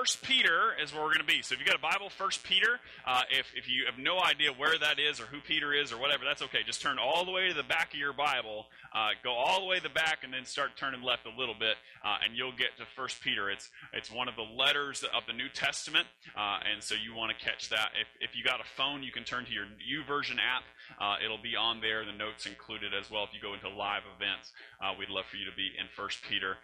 uh, 0.00 0.02
First 0.02 0.22
Peter 0.22 0.72
is 0.82 0.94
where 0.94 1.02
we're 1.02 1.12
going 1.12 1.18
to 1.18 1.24
be. 1.24 1.42
So 1.42 1.54
if 1.54 1.60
you 1.60 1.66
got 1.66 1.76
a 1.76 1.78
Bible, 1.78 2.08
First 2.08 2.42
Peter. 2.42 2.80
Uh, 3.06 3.22
if 3.30 3.46
if 3.54 3.68
you 3.68 3.84
have 3.84 3.98
no 3.98 4.18
idea 4.18 4.50
where 4.50 4.78
that 4.78 4.98
is 4.98 5.20
or 5.20 5.24
who 5.24 5.40
Peter 5.40 5.74
is 5.74 5.92
or 5.92 5.98
whatever, 5.98 6.24
that's 6.24 6.40
okay. 6.42 6.60
Just 6.64 6.80
turn 6.80 6.98
all 6.98 7.24
the 7.24 7.30
way 7.30 7.48
to 7.48 7.54
the 7.54 7.62
back 7.62 7.92
of 7.92 7.98
your 7.98 8.14
Bible, 8.14 8.66
uh, 8.94 9.10
go 9.22 9.32
all 9.32 9.60
the 9.60 9.66
way 9.66 9.76
to 9.76 9.82
the 9.82 9.90
back, 9.90 10.20
and 10.24 10.32
then 10.32 10.44
start 10.44 10.70
turning 10.76 11.02
left 11.02 11.26
a 11.26 11.38
little 11.38 11.54
bit, 11.54 11.76
uh, 12.04 12.16
and 12.24 12.34
you'll 12.34 12.56
get 12.56 12.76
to 12.78 12.84
First 12.96 13.20
Peter. 13.20 13.50
It's 13.50 13.68
it's 13.92 14.10
one 14.10 14.28
of 14.28 14.36
the 14.36 14.42
letters 14.42 15.04
of 15.04 15.24
the 15.26 15.34
New 15.34 15.48
Testament, 15.52 16.06
uh, 16.36 16.60
and 16.72 16.82
so 16.82 16.94
you 16.94 17.14
want 17.14 17.36
to 17.36 17.44
catch 17.44 17.68
that. 17.68 17.90
If 18.00 18.30
if 18.30 18.36
you 18.36 18.42
got 18.42 18.60
a 18.60 18.68
phone, 18.76 19.02
you 19.02 19.12
can 19.12 19.24
turn 19.24 19.44
to 19.44 19.52
your 19.52 19.66
YouVersion 19.84 20.38
app. 20.40 20.64
Uh, 20.98 21.16
it'll 21.22 21.42
be 21.42 21.56
on 21.56 21.80
there. 21.80 22.04
The 22.06 22.16
notes 22.16 22.46
included 22.46 22.94
as 22.94 23.10
well. 23.10 23.24
If 23.24 23.34
you 23.34 23.40
go 23.40 23.52
into 23.52 23.68
live 23.68 24.02
events, 24.16 24.52
we'd 24.98 25.10
love 25.10 25.26
for 25.26 25.36
you 25.36 25.44
to 25.44 25.56
be 25.56 25.70
in 25.78 25.86
First 25.94 26.22
Peter 26.28 26.56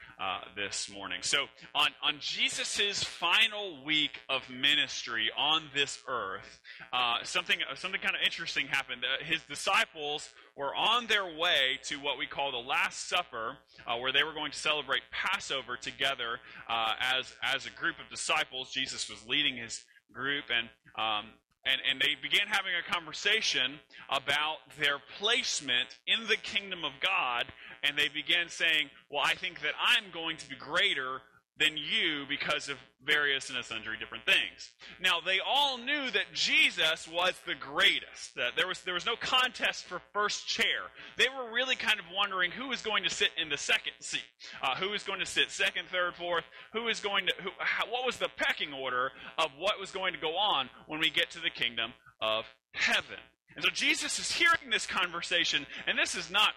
this 0.56 0.88
morning. 0.90 1.20
So 1.20 1.46
on 1.74 1.90
on 2.02 2.16
Jesus' 2.18 3.04
final 3.32 3.82
week 3.84 4.20
of 4.28 4.48
ministry 4.48 5.30
on 5.36 5.62
this 5.74 6.02
earth, 6.08 6.60
uh, 6.92 7.16
something 7.24 7.56
something 7.74 8.00
kind 8.00 8.14
of 8.14 8.22
interesting 8.24 8.66
happened. 8.68 9.02
Uh, 9.02 9.24
his 9.24 9.42
disciples 9.42 10.30
were 10.56 10.74
on 10.74 11.06
their 11.08 11.24
way 11.24 11.78
to 11.82 11.96
what 11.96 12.18
we 12.18 12.26
call 12.26 12.52
the 12.52 12.58
Last 12.58 13.08
Supper, 13.08 13.56
uh, 13.86 13.96
where 13.96 14.12
they 14.12 14.22
were 14.22 14.32
going 14.32 14.52
to 14.52 14.58
celebrate 14.58 15.02
Passover 15.10 15.76
together 15.76 16.38
uh, 16.68 16.94
as 17.00 17.34
as 17.42 17.66
a 17.66 17.70
group 17.70 17.96
of 17.98 18.08
disciples. 18.10 18.70
Jesus 18.70 19.10
was 19.10 19.26
leading 19.26 19.56
his 19.56 19.84
group, 20.12 20.44
and 20.50 20.68
um, 20.96 21.30
and, 21.64 21.80
and 21.90 22.00
they 22.00 22.14
began 22.22 22.46
having 22.46 22.72
a 22.78 22.92
conversation 22.92 23.80
about 24.08 24.58
their 24.78 24.98
placement 25.18 25.88
in 26.06 26.28
the 26.28 26.36
kingdom 26.36 26.84
of 26.84 26.92
God, 27.00 27.46
and 27.82 27.98
they 27.98 28.08
began 28.08 28.48
saying, 28.48 28.88
Well, 29.10 29.22
I 29.24 29.34
think 29.34 29.62
that 29.62 29.74
I'm 29.80 30.12
going 30.12 30.36
to 30.36 30.48
be 30.48 30.54
greater 30.54 31.22
than 31.58 31.76
you 31.76 32.24
because 32.28 32.68
of 32.68 32.76
various 33.04 33.48
and 33.50 33.64
sundry 33.64 33.96
different 33.98 34.26
things. 34.26 34.72
Now, 35.00 35.20
they 35.24 35.38
all 35.40 35.78
knew 35.78 36.10
that 36.10 36.32
Jesus 36.34 37.08
was 37.08 37.34
the 37.46 37.54
greatest. 37.54 38.34
That 38.36 38.56
there 38.56 38.66
was 38.66 38.80
there 38.82 38.94
was 38.94 39.06
no 39.06 39.16
contest 39.16 39.84
for 39.84 40.00
first 40.12 40.46
chair. 40.46 40.90
They 41.16 41.28
were 41.28 41.52
really 41.52 41.76
kind 41.76 41.98
of 41.98 42.06
wondering 42.14 42.50
who 42.50 42.68
was 42.68 42.82
going 42.82 43.04
to 43.04 43.10
sit 43.10 43.30
in 43.40 43.48
the 43.48 43.56
second 43.56 43.94
seat, 44.00 44.24
uh, 44.62 44.76
who 44.76 44.90
was 44.90 45.02
going 45.02 45.20
to 45.20 45.26
sit 45.26 45.50
second, 45.50 45.88
third, 45.88 46.14
fourth, 46.14 46.44
who 46.72 46.88
is 46.88 47.00
going 47.00 47.26
to 47.26 47.34
who, 47.42 47.50
how, 47.58 47.86
what 47.86 48.04
was 48.04 48.16
the 48.16 48.28
pecking 48.36 48.72
order 48.72 49.12
of 49.38 49.50
what 49.58 49.80
was 49.80 49.90
going 49.90 50.12
to 50.12 50.20
go 50.20 50.36
on 50.36 50.68
when 50.86 51.00
we 51.00 51.10
get 51.10 51.30
to 51.30 51.40
the 51.40 51.50
kingdom 51.50 51.92
of 52.20 52.44
heaven. 52.72 53.18
And 53.54 53.64
so 53.64 53.70
Jesus 53.70 54.18
is 54.18 54.30
hearing 54.30 54.70
this 54.70 54.86
conversation, 54.86 55.66
and 55.86 55.98
this 55.98 56.14
is 56.14 56.30
not 56.30 56.52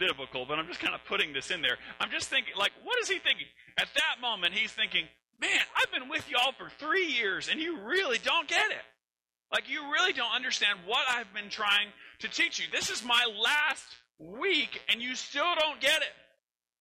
biblical, 0.00 0.46
but 0.46 0.58
I'm 0.58 0.66
just 0.66 0.80
kind 0.80 0.94
of 0.94 1.04
putting 1.04 1.32
this 1.32 1.52
in 1.52 1.62
there. 1.62 1.76
I'm 2.00 2.10
just 2.10 2.28
thinking, 2.28 2.54
like, 2.58 2.72
what 2.82 2.98
is 2.98 3.08
he 3.08 3.18
thinking? 3.18 3.46
At 3.78 3.88
that 3.94 4.20
moment, 4.20 4.54
he's 4.54 4.72
thinking, 4.72 5.04
man, 5.40 5.60
I've 5.76 5.92
been 5.92 6.08
with 6.08 6.28
y'all 6.28 6.52
for 6.56 6.70
three 6.80 7.06
years 7.06 7.48
and 7.48 7.60
you 7.60 7.78
really 7.82 8.18
don't 8.24 8.48
get 8.48 8.70
it. 8.70 8.84
Like, 9.52 9.68
you 9.68 9.92
really 9.92 10.12
don't 10.12 10.34
understand 10.34 10.80
what 10.86 11.04
I've 11.08 11.32
been 11.34 11.50
trying 11.50 11.88
to 12.20 12.28
teach 12.28 12.58
you. 12.58 12.66
This 12.72 12.90
is 12.90 13.04
my 13.04 13.24
last 13.40 13.84
week 14.18 14.80
and 14.88 15.02
you 15.02 15.14
still 15.14 15.54
don't 15.58 15.80
get 15.80 16.02
it. 16.02 16.16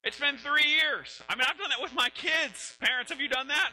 It's 0.04 0.20
been 0.20 0.38
three 0.38 0.70
years. 0.80 1.22
I 1.28 1.36
mean, 1.36 1.46
I've 1.50 1.58
done 1.58 1.70
that 1.70 1.82
with 1.82 1.94
my 1.94 2.10
kids. 2.10 2.78
Parents, 2.80 3.12
have 3.12 3.20
you 3.20 3.28
done 3.28 3.50
that? 3.50 3.72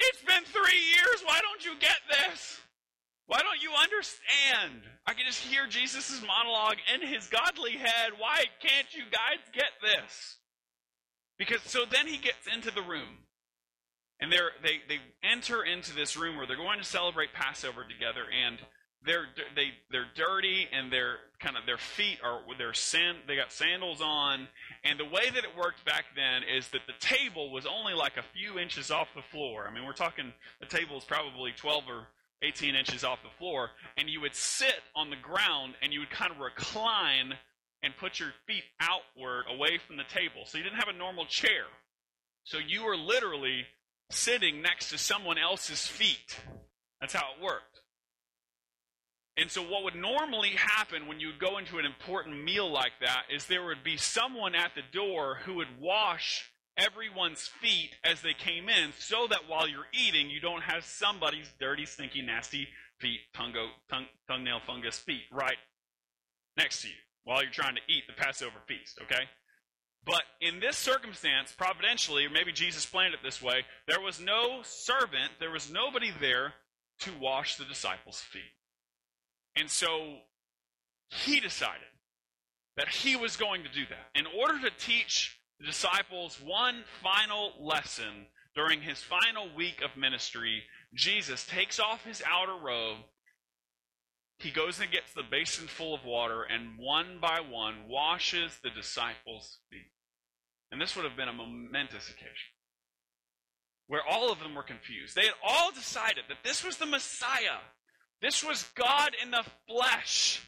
It's 0.00 0.22
been 0.22 0.42
three 0.44 0.80
years. 0.92 1.22
Why 1.24 1.40
don't 1.40 1.64
you 1.64 1.72
get 1.78 1.98
this? 2.10 2.60
Why 3.26 3.40
don't 3.40 3.62
you 3.62 3.70
understand? 3.70 4.82
I 5.06 5.14
can 5.14 5.26
just 5.26 5.42
hear 5.42 5.66
Jesus' 5.66 6.22
monologue 6.26 6.76
in 6.94 7.06
his 7.06 7.26
godly 7.26 7.72
head. 7.72 8.12
Why 8.18 8.44
can't 8.60 8.94
you 8.94 9.02
guys 9.10 9.40
get 9.52 9.72
this? 9.82 10.38
Because 11.38 11.60
so 11.62 11.84
then 11.90 12.06
he 12.06 12.18
gets 12.18 12.46
into 12.52 12.70
the 12.70 12.82
room. 12.82 13.26
And 14.18 14.32
they're, 14.32 14.52
they 14.62 14.80
they 14.88 14.98
enter 15.22 15.62
into 15.62 15.94
this 15.94 16.16
room 16.16 16.36
where 16.36 16.46
they're 16.46 16.56
going 16.56 16.78
to 16.78 16.84
celebrate 16.84 17.34
Passover 17.34 17.84
together, 17.84 18.22
and 18.46 18.58
they're 19.04 19.26
they 19.54 19.72
they're 19.90 20.06
dirty, 20.14 20.66
and 20.72 20.90
they're 20.90 21.16
kind 21.38 21.54
of 21.58 21.66
their 21.66 21.76
feet 21.76 22.18
are 22.24 22.40
their 22.56 22.72
sand 22.72 23.18
they 23.28 23.36
got 23.36 23.52
sandals 23.52 24.00
on, 24.00 24.48
and 24.84 24.98
the 24.98 25.04
way 25.04 25.28
that 25.28 25.44
it 25.44 25.54
worked 25.54 25.84
back 25.84 26.06
then 26.16 26.42
is 26.44 26.68
that 26.68 26.80
the 26.86 26.94
table 26.98 27.52
was 27.52 27.66
only 27.66 27.92
like 27.92 28.16
a 28.16 28.22
few 28.22 28.58
inches 28.58 28.90
off 28.90 29.08
the 29.14 29.20
floor. 29.20 29.66
I 29.68 29.74
mean, 29.74 29.84
we're 29.84 29.92
talking 29.92 30.32
the 30.60 30.66
table 30.66 30.96
is 30.96 31.04
probably 31.04 31.52
twelve 31.52 31.84
or 31.86 32.06
18 32.42 32.74
inches 32.74 33.04
off 33.04 33.22
the 33.22 33.30
floor, 33.38 33.70
and 33.96 34.08
you 34.08 34.20
would 34.20 34.34
sit 34.34 34.82
on 34.94 35.10
the 35.10 35.16
ground 35.16 35.74
and 35.82 35.92
you 35.92 36.00
would 36.00 36.10
kind 36.10 36.30
of 36.30 36.38
recline 36.38 37.34
and 37.82 37.96
put 37.96 38.18
your 38.18 38.32
feet 38.46 38.64
outward 38.80 39.44
away 39.48 39.78
from 39.78 39.96
the 39.96 40.04
table. 40.04 40.42
So 40.44 40.58
you 40.58 40.64
didn't 40.64 40.78
have 40.78 40.94
a 40.94 40.98
normal 40.98 41.26
chair. 41.26 41.64
So 42.44 42.58
you 42.58 42.84
were 42.84 42.96
literally 42.96 43.66
sitting 44.10 44.62
next 44.62 44.90
to 44.90 44.98
someone 44.98 45.38
else's 45.38 45.86
feet. 45.86 46.38
That's 47.00 47.14
how 47.14 47.26
it 47.36 47.42
worked. 47.42 47.80
And 49.38 49.50
so, 49.50 49.62
what 49.62 49.84
would 49.84 49.94
normally 49.94 50.50
happen 50.56 51.06
when 51.06 51.20
you 51.20 51.26
would 51.26 51.38
go 51.38 51.58
into 51.58 51.78
an 51.78 51.84
important 51.84 52.42
meal 52.42 52.70
like 52.70 52.92
that 53.02 53.24
is 53.34 53.46
there 53.46 53.66
would 53.66 53.84
be 53.84 53.98
someone 53.98 54.54
at 54.54 54.74
the 54.74 54.82
door 54.92 55.38
who 55.44 55.54
would 55.56 55.78
wash 55.78 56.50
everyone's 56.76 57.46
feet 57.46 57.96
as 58.04 58.22
they 58.22 58.34
came 58.34 58.68
in 58.68 58.92
so 58.98 59.26
that 59.28 59.48
while 59.48 59.68
you're 59.68 59.88
eating, 59.92 60.30
you 60.30 60.40
don't 60.40 60.62
have 60.62 60.84
somebody's 60.84 61.48
dirty, 61.58 61.86
stinky, 61.86 62.22
nasty 62.22 62.68
feet, 62.98 63.20
tongue, 63.34 63.54
tongue, 63.90 64.06
thumbnail 64.28 64.60
fungus 64.66 64.98
feet 64.98 65.22
right 65.32 65.56
next 66.56 66.82
to 66.82 66.88
you 66.88 66.94
while 67.24 67.42
you're 67.42 67.50
trying 67.50 67.74
to 67.74 67.80
eat 67.88 68.04
the 68.06 68.12
Passover 68.12 68.58
feast, 68.66 68.98
okay? 69.02 69.24
But 70.04 70.22
in 70.40 70.60
this 70.60 70.76
circumstance, 70.76 71.52
providentially, 71.52 72.24
or 72.24 72.30
maybe 72.30 72.52
Jesus 72.52 72.86
planned 72.86 73.14
it 73.14 73.20
this 73.24 73.42
way, 73.42 73.64
there 73.88 74.00
was 74.00 74.20
no 74.20 74.60
servant, 74.62 75.32
there 75.40 75.50
was 75.50 75.70
nobody 75.70 76.12
there 76.20 76.54
to 77.00 77.10
wash 77.20 77.56
the 77.56 77.64
disciples' 77.64 78.20
feet. 78.20 78.42
And 79.56 79.68
so 79.68 80.18
he 81.10 81.40
decided 81.40 81.88
that 82.76 82.88
he 82.88 83.16
was 83.16 83.36
going 83.36 83.64
to 83.64 83.68
do 83.68 83.84
that. 83.88 84.18
In 84.18 84.26
order 84.26 84.60
to 84.60 84.70
teach 84.78 85.40
the 85.60 85.66
disciples 85.66 86.40
one 86.44 86.84
final 87.02 87.52
lesson 87.60 88.26
during 88.54 88.80
his 88.80 88.98
final 88.98 89.48
week 89.54 89.82
of 89.82 90.00
ministry, 90.00 90.62
Jesus 90.94 91.46
takes 91.46 91.78
off 91.78 92.04
his 92.04 92.22
outer 92.26 92.56
robe 92.56 92.98
he 94.38 94.50
goes 94.50 94.80
and 94.80 94.90
gets 94.90 95.12
the 95.12 95.22
basin 95.22 95.66
full 95.66 95.94
of 95.94 96.04
water 96.04 96.42
and 96.42 96.78
one 96.78 97.18
by 97.20 97.40
one 97.40 97.88
washes 97.88 98.58
the 98.62 98.70
disciples' 98.70 99.58
feet. 99.70 99.90
And 100.70 100.80
this 100.80 100.94
would 100.94 101.04
have 101.04 101.16
been 101.16 101.28
a 101.28 101.32
momentous 101.32 102.10
occasion 102.10 102.52
where 103.86 104.02
all 104.06 104.32
of 104.32 104.40
them 104.40 104.54
were 104.54 104.62
confused. 104.62 105.14
They 105.14 105.24
had 105.24 105.34
all 105.42 105.70
decided 105.70 106.24
that 106.28 106.44
this 106.44 106.64
was 106.64 106.76
the 106.76 106.86
Messiah, 106.86 107.60
this 108.20 108.44
was 108.44 108.70
God 108.74 109.12
in 109.22 109.30
the 109.30 109.44
flesh. 109.68 110.42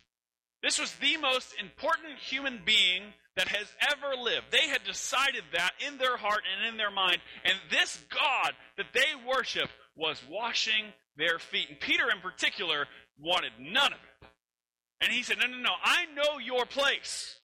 This 0.60 0.80
was 0.80 0.92
the 0.94 1.16
most 1.18 1.54
important 1.60 2.18
human 2.18 2.62
being 2.64 3.14
that 3.38 3.48
has 3.48 3.68
ever 3.88 4.20
lived. 4.20 4.46
They 4.50 4.68
had 4.68 4.82
decided 4.84 5.44
that 5.52 5.70
in 5.86 5.96
their 5.96 6.16
heart 6.16 6.42
and 6.56 6.68
in 6.68 6.76
their 6.76 6.90
mind. 6.90 7.18
And 7.44 7.54
this 7.70 8.02
God 8.10 8.52
that 8.76 8.86
they 8.92 9.14
worship 9.26 9.70
was 9.96 10.20
washing 10.28 10.86
their 11.16 11.38
feet. 11.38 11.68
And 11.70 11.78
Peter, 11.78 12.10
in 12.12 12.20
particular, 12.20 12.86
wanted 13.16 13.52
none 13.60 13.92
of 13.92 13.98
it. 14.00 14.28
And 15.00 15.12
he 15.12 15.22
said, 15.22 15.36
No, 15.38 15.46
no, 15.46 15.56
no, 15.56 15.70
I 15.84 16.06
know 16.16 16.40
your 16.40 16.66
place. 16.66 17.38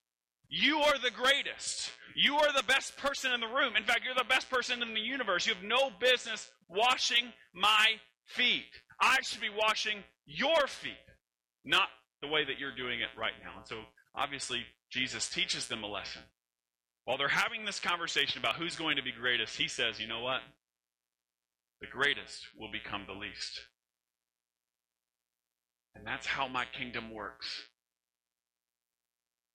You 0.49 0.81
are 0.81 0.99
the 0.99 1.13
greatest. 1.13 1.93
You 2.17 2.37
are 2.37 2.53
the 2.53 2.65
best 2.65 2.97
person 2.97 3.33
in 3.33 3.39
the 3.39 3.47
room. 3.47 3.77
In 3.77 3.85
fact, 3.85 4.01
you're 4.05 4.15
the 4.15 4.29
best 4.29 4.51
person 4.51 4.83
in 4.83 4.95
the 4.95 5.01
universe. 5.01 5.47
You 5.47 5.55
have 5.55 5.63
no 5.63 5.91
business 6.01 6.51
washing 6.69 7.33
my 7.55 7.87
feet. 8.27 8.65
I 9.01 9.19
should 9.23 9.41
be 9.41 9.49
washing 9.57 9.99
your 10.27 10.67
feet, 10.67 10.93
not 11.65 11.89
the 12.21 12.29
way 12.29 12.45
that 12.45 12.59
you're 12.59 12.75
doing 12.75 13.01
it 13.01 13.09
right 13.17 13.33
now. 13.45 13.59
And 13.59 13.69
so, 13.69 13.77
obviously, 14.15 14.65
Jesus 14.95 15.29
teaches 15.29 15.67
them 15.67 15.83
a 15.83 15.89
lesson. 15.89 16.23
While 17.05 17.19
they're 17.19 17.27
having 17.27 17.65
this 17.65 17.81
conversation 17.81 18.39
about 18.39 18.55
who's 18.55 18.77
going 18.77 18.95
to 18.97 19.03
be 19.03 19.11
greatest, 19.11 19.57
he 19.57 19.67
says, 19.67 19.99
You 19.99 20.07
know 20.07 20.21
what? 20.21 20.41
The 21.81 21.89
greatest 21.89 22.47
will 22.57 22.71
become 22.71 23.03
the 23.07 23.13
least. 23.13 23.61
And 25.97 26.07
that's 26.07 26.29
how 26.29 26.47
my 26.47 26.65
kingdom 26.65 27.13
works. 27.13 27.49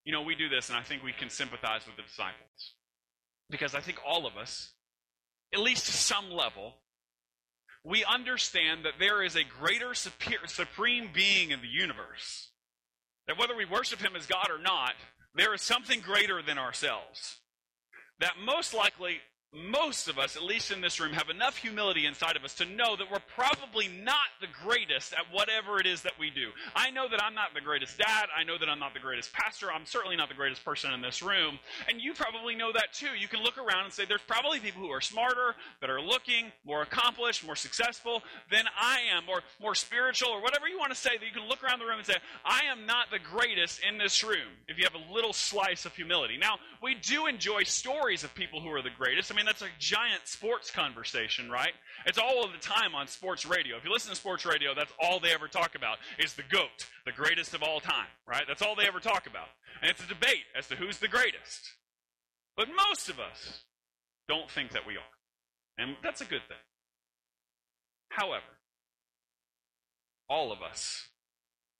You 0.04 0.12
know, 0.12 0.22
we 0.22 0.34
do 0.34 0.50
this, 0.50 0.68
and 0.68 0.76
I 0.76 0.82
think 0.82 1.02
we 1.02 1.12
can 1.12 1.30
sympathize 1.30 1.86
with 1.86 1.96
the 1.96 2.02
disciples. 2.02 2.74
Because 3.48 3.74
I 3.74 3.80
think 3.80 3.98
all 4.06 4.26
of 4.26 4.36
us, 4.36 4.74
at 5.54 5.60
least 5.60 5.86
to 5.86 5.92
some 5.92 6.30
level, 6.30 6.74
we 7.82 8.04
understand 8.04 8.84
that 8.84 8.98
there 8.98 9.22
is 9.22 9.36
a 9.36 9.44
greater 9.44 9.94
supreme 9.94 11.08
being 11.14 11.50
in 11.50 11.62
the 11.62 11.68
universe. 11.68 12.50
That 13.26 13.38
whether 13.38 13.56
we 13.56 13.64
worship 13.64 14.00
him 14.00 14.16
as 14.16 14.26
God 14.26 14.50
or 14.50 14.60
not, 14.60 14.92
there 15.34 15.54
is 15.54 15.62
something 15.62 16.00
greater 16.00 16.42
than 16.42 16.58
ourselves. 16.58 17.40
That 18.18 18.34
most 18.44 18.74
likely 18.74 19.20
most 19.52 20.08
of 20.08 20.16
us, 20.18 20.36
at 20.36 20.42
least 20.42 20.70
in 20.70 20.80
this 20.80 21.00
room, 21.00 21.12
have 21.12 21.28
enough 21.28 21.56
humility 21.56 22.06
inside 22.06 22.36
of 22.36 22.44
us 22.44 22.54
to 22.54 22.64
know 22.64 22.94
that 22.94 23.10
we're 23.10 23.18
probably 23.34 23.88
not 23.88 24.30
the 24.40 24.46
greatest 24.64 25.12
at 25.12 25.32
whatever 25.32 25.80
it 25.80 25.86
is 25.86 26.02
that 26.02 26.12
we 26.20 26.30
do. 26.30 26.50
I 26.76 26.90
know 26.90 27.08
that 27.08 27.20
I'm 27.20 27.34
not 27.34 27.52
the 27.52 27.60
greatest 27.60 27.98
dad. 27.98 28.26
I 28.36 28.44
know 28.44 28.58
that 28.58 28.68
I'm 28.68 28.78
not 28.78 28.94
the 28.94 29.00
greatest 29.00 29.32
pastor. 29.32 29.72
I'm 29.72 29.86
certainly 29.86 30.16
not 30.16 30.28
the 30.28 30.36
greatest 30.36 30.64
person 30.64 30.92
in 30.92 31.00
this 31.00 31.20
room. 31.20 31.58
And 31.88 32.00
you 32.00 32.14
probably 32.14 32.54
know 32.54 32.70
that 32.72 32.92
too. 32.92 33.08
You 33.18 33.26
can 33.26 33.42
look 33.42 33.58
around 33.58 33.84
and 33.84 33.92
say, 33.92 34.04
there's 34.04 34.20
probably 34.22 34.60
people 34.60 34.82
who 34.82 34.90
are 34.90 35.00
smarter, 35.00 35.56
better 35.80 36.00
looking, 36.00 36.52
more 36.64 36.82
accomplished, 36.82 37.44
more 37.44 37.56
successful 37.56 38.22
than 38.52 38.66
I 38.80 39.00
am, 39.16 39.24
or 39.28 39.40
more 39.60 39.74
spiritual, 39.74 40.30
or 40.30 40.42
whatever 40.42 40.68
you 40.68 40.78
want 40.78 40.92
to 40.92 40.98
say, 40.98 41.18
that 41.18 41.26
you 41.26 41.32
can 41.32 41.48
look 41.48 41.64
around 41.64 41.80
the 41.80 41.86
room 41.86 41.98
and 41.98 42.06
say, 42.06 42.16
I 42.44 42.66
am 42.70 42.86
not 42.86 43.10
the 43.10 43.18
greatest 43.18 43.80
in 43.82 43.98
this 43.98 44.22
room, 44.22 44.54
if 44.68 44.78
you 44.78 44.84
have 44.84 44.94
a 44.94 45.12
little 45.12 45.32
slice 45.32 45.86
of 45.86 45.94
humility. 45.96 46.36
Now, 46.38 46.58
we 46.80 46.94
do 46.94 47.26
enjoy 47.26 47.64
stories 47.64 48.22
of 48.22 48.32
people 48.34 48.60
who 48.60 48.70
are 48.70 48.82
the 48.82 48.90
greatest. 48.96 49.32
I 49.32 49.34
mean, 49.34 49.39
mean, 49.40 49.46
that's 49.46 49.62
a 49.62 49.68
giant 49.78 50.20
sports 50.26 50.70
conversation, 50.70 51.50
right? 51.50 51.72
It's 52.04 52.18
all 52.18 52.44
of 52.44 52.52
the 52.52 52.58
time 52.58 52.94
on 52.94 53.06
sports 53.06 53.46
radio. 53.46 53.78
If 53.78 53.84
you 53.84 53.90
listen 53.90 54.10
to 54.10 54.16
sports 54.16 54.44
radio, 54.44 54.74
that's 54.74 54.92
all 55.02 55.18
they 55.18 55.32
ever 55.32 55.48
talk 55.48 55.74
about 55.74 55.96
is 56.18 56.34
the 56.34 56.42
GOAT, 56.42 56.86
the 57.06 57.12
greatest 57.12 57.54
of 57.54 57.62
all 57.62 57.80
time, 57.80 58.08
right? 58.28 58.44
That's 58.46 58.60
all 58.60 58.76
they 58.76 58.86
ever 58.86 59.00
talk 59.00 59.26
about. 59.26 59.48
And 59.80 59.90
it's 59.90 60.04
a 60.04 60.06
debate 60.06 60.44
as 60.54 60.68
to 60.68 60.76
who's 60.76 60.98
the 60.98 61.08
greatest. 61.08 61.72
But 62.54 62.68
most 62.68 63.08
of 63.08 63.18
us 63.18 63.62
don't 64.28 64.50
think 64.50 64.72
that 64.72 64.86
we 64.86 64.96
are. 64.96 65.14
And 65.78 65.96
that's 66.02 66.20
a 66.20 66.26
good 66.26 66.42
thing. 66.46 66.58
However, 68.10 68.44
all 70.28 70.52
of 70.52 70.60
us 70.60 71.08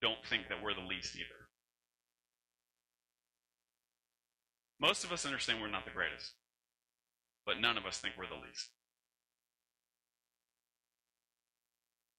don't 0.00 0.24
think 0.30 0.48
that 0.48 0.62
we're 0.62 0.72
the 0.72 0.80
least 0.80 1.14
either. 1.14 1.26
Most 4.80 5.04
of 5.04 5.12
us 5.12 5.26
understand 5.26 5.60
we're 5.60 5.68
not 5.68 5.84
the 5.84 5.90
greatest 5.90 6.32
but 7.50 7.60
none 7.60 7.76
of 7.76 7.84
us 7.84 7.98
think 7.98 8.14
we're 8.16 8.28
the 8.28 8.46
least. 8.46 8.68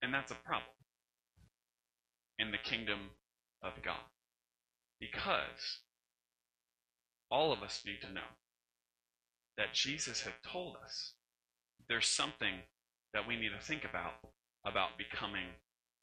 And 0.02 0.14
that's 0.14 0.30
a 0.30 0.36
problem 0.36 0.76
in 2.38 2.52
the 2.52 2.58
kingdom 2.58 3.12
of 3.64 3.72
God. 3.82 4.04
Because 5.00 5.80
all 7.30 7.54
of 7.54 7.64
us 7.64 7.82
need 7.86 8.02
to 8.02 8.12
know 8.12 8.36
that 9.58 9.74
Jesus 9.74 10.24
had 10.24 10.34
told 10.46 10.76
us 10.84 11.14
there's 11.88 12.10
something 12.10 12.64
that 13.14 13.26
we 13.26 13.38
need 13.38 13.52
to 13.58 13.66
think 13.66 13.86
about 13.86 14.16
about 14.66 14.98
becoming 14.98 15.48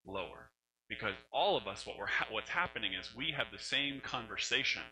lower. 0.06 0.48
Because 0.88 1.16
all 1.30 1.58
of 1.58 1.66
us, 1.66 1.86
what 1.86 1.98
we're 1.98 2.06
ha- 2.06 2.28
what's 2.30 2.48
happening 2.48 2.94
is 2.98 3.14
we 3.14 3.32
have 3.36 3.48
the 3.52 3.62
same 3.62 4.00
conversation 4.00 4.82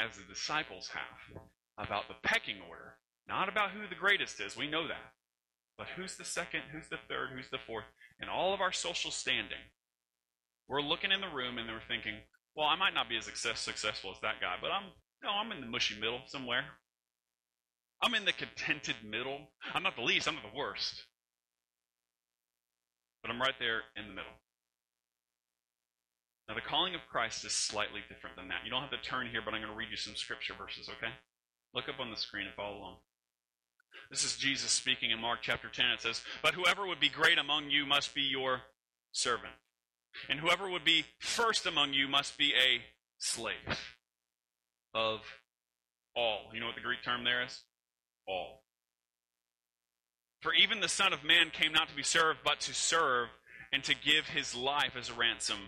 as 0.00 0.16
the 0.16 0.24
disciples 0.32 0.88
have 0.94 1.42
about 1.76 2.08
the 2.08 2.14
pecking 2.22 2.60
order 2.66 2.96
not 3.28 3.48
about 3.48 3.70
who 3.70 3.86
the 3.88 3.94
greatest 3.94 4.40
is, 4.40 4.56
we 4.56 4.68
know 4.68 4.86
that. 4.88 5.12
But 5.76 5.88
who's 5.96 6.16
the 6.16 6.24
second, 6.24 6.62
who's 6.72 6.88
the 6.88 6.98
third, 7.08 7.30
who's 7.34 7.50
the 7.50 7.58
fourth? 7.58 7.84
In 8.20 8.28
all 8.28 8.54
of 8.54 8.60
our 8.60 8.72
social 8.72 9.10
standing, 9.10 9.72
we're 10.68 10.80
looking 10.80 11.10
in 11.10 11.20
the 11.20 11.28
room 11.28 11.58
and 11.58 11.68
we're 11.68 11.80
thinking, 11.88 12.14
well, 12.54 12.66
I 12.66 12.76
might 12.76 12.94
not 12.94 13.08
be 13.08 13.16
as 13.16 13.24
success, 13.24 13.60
successful 13.60 14.12
as 14.12 14.20
that 14.20 14.40
guy, 14.40 14.56
but 14.60 14.70
I'm 14.70 14.84
no, 15.24 15.30
I'm 15.30 15.50
in 15.52 15.60
the 15.62 15.66
mushy 15.66 15.98
middle 15.98 16.20
somewhere. 16.26 16.64
I'm 18.02 18.14
in 18.14 18.26
the 18.26 18.32
contented 18.32 18.96
middle. 19.02 19.48
I'm 19.72 19.82
not 19.82 19.96
the 19.96 20.02
least, 20.02 20.28
I'm 20.28 20.34
not 20.34 20.44
the 20.44 20.56
worst. 20.56 21.04
But 23.22 23.30
I'm 23.30 23.40
right 23.40 23.54
there 23.58 23.82
in 23.96 24.06
the 24.06 24.14
middle. 24.14 24.36
Now, 26.46 26.54
the 26.54 26.60
calling 26.60 26.94
of 26.94 27.00
Christ 27.10 27.42
is 27.46 27.52
slightly 27.52 28.00
different 28.06 28.36
than 28.36 28.48
that. 28.48 28.60
You 28.64 28.70
don't 28.70 28.82
have 28.82 28.90
to 28.90 29.00
turn 29.00 29.28
here, 29.28 29.40
but 29.42 29.54
I'm 29.54 29.62
going 29.62 29.72
to 29.72 29.78
read 29.78 29.88
you 29.90 29.96
some 29.96 30.14
scripture 30.14 30.52
verses, 30.52 30.90
okay? 30.90 31.12
Look 31.72 31.88
up 31.88 32.00
on 32.00 32.10
the 32.10 32.20
screen 32.20 32.46
and 32.46 32.54
follow 32.54 32.76
along. 32.76 32.96
This 34.10 34.24
is 34.24 34.36
Jesus 34.36 34.70
speaking 34.70 35.10
in 35.10 35.20
Mark 35.20 35.40
chapter 35.42 35.68
10. 35.68 35.86
It 35.86 36.00
says, 36.00 36.22
But 36.42 36.54
whoever 36.54 36.86
would 36.86 37.00
be 37.00 37.08
great 37.08 37.38
among 37.38 37.70
you 37.70 37.86
must 37.86 38.14
be 38.14 38.22
your 38.22 38.62
servant. 39.12 39.54
And 40.28 40.40
whoever 40.40 40.68
would 40.68 40.84
be 40.84 41.04
first 41.18 41.66
among 41.66 41.92
you 41.92 42.06
must 42.06 42.38
be 42.38 42.52
a 42.54 42.82
slave 43.18 43.56
of 44.94 45.20
all. 46.14 46.50
You 46.52 46.60
know 46.60 46.66
what 46.66 46.76
the 46.76 46.80
Greek 46.80 47.02
term 47.04 47.24
there 47.24 47.42
is? 47.42 47.62
All. 48.28 48.62
For 50.40 50.52
even 50.54 50.80
the 50.80 50.88
Son 50.88 51.12
of 51.12 51.24
Man 51.24 51.50
came 51.50 51.72
not 51.72 51.88
to 51.88 51.96
be 51.96 52.02
served, 52.02 52.40
but 52.44 52.60
to 52.60 52.74
serve, 52.74 53.28
and 53.72 53.82
to 53.84 53.94
give 53.94 54.26
his 54.26 54.54
life 54.54 54.94
as 54.96 55.10
a 55.10 55.14
ransom 55.14 55.58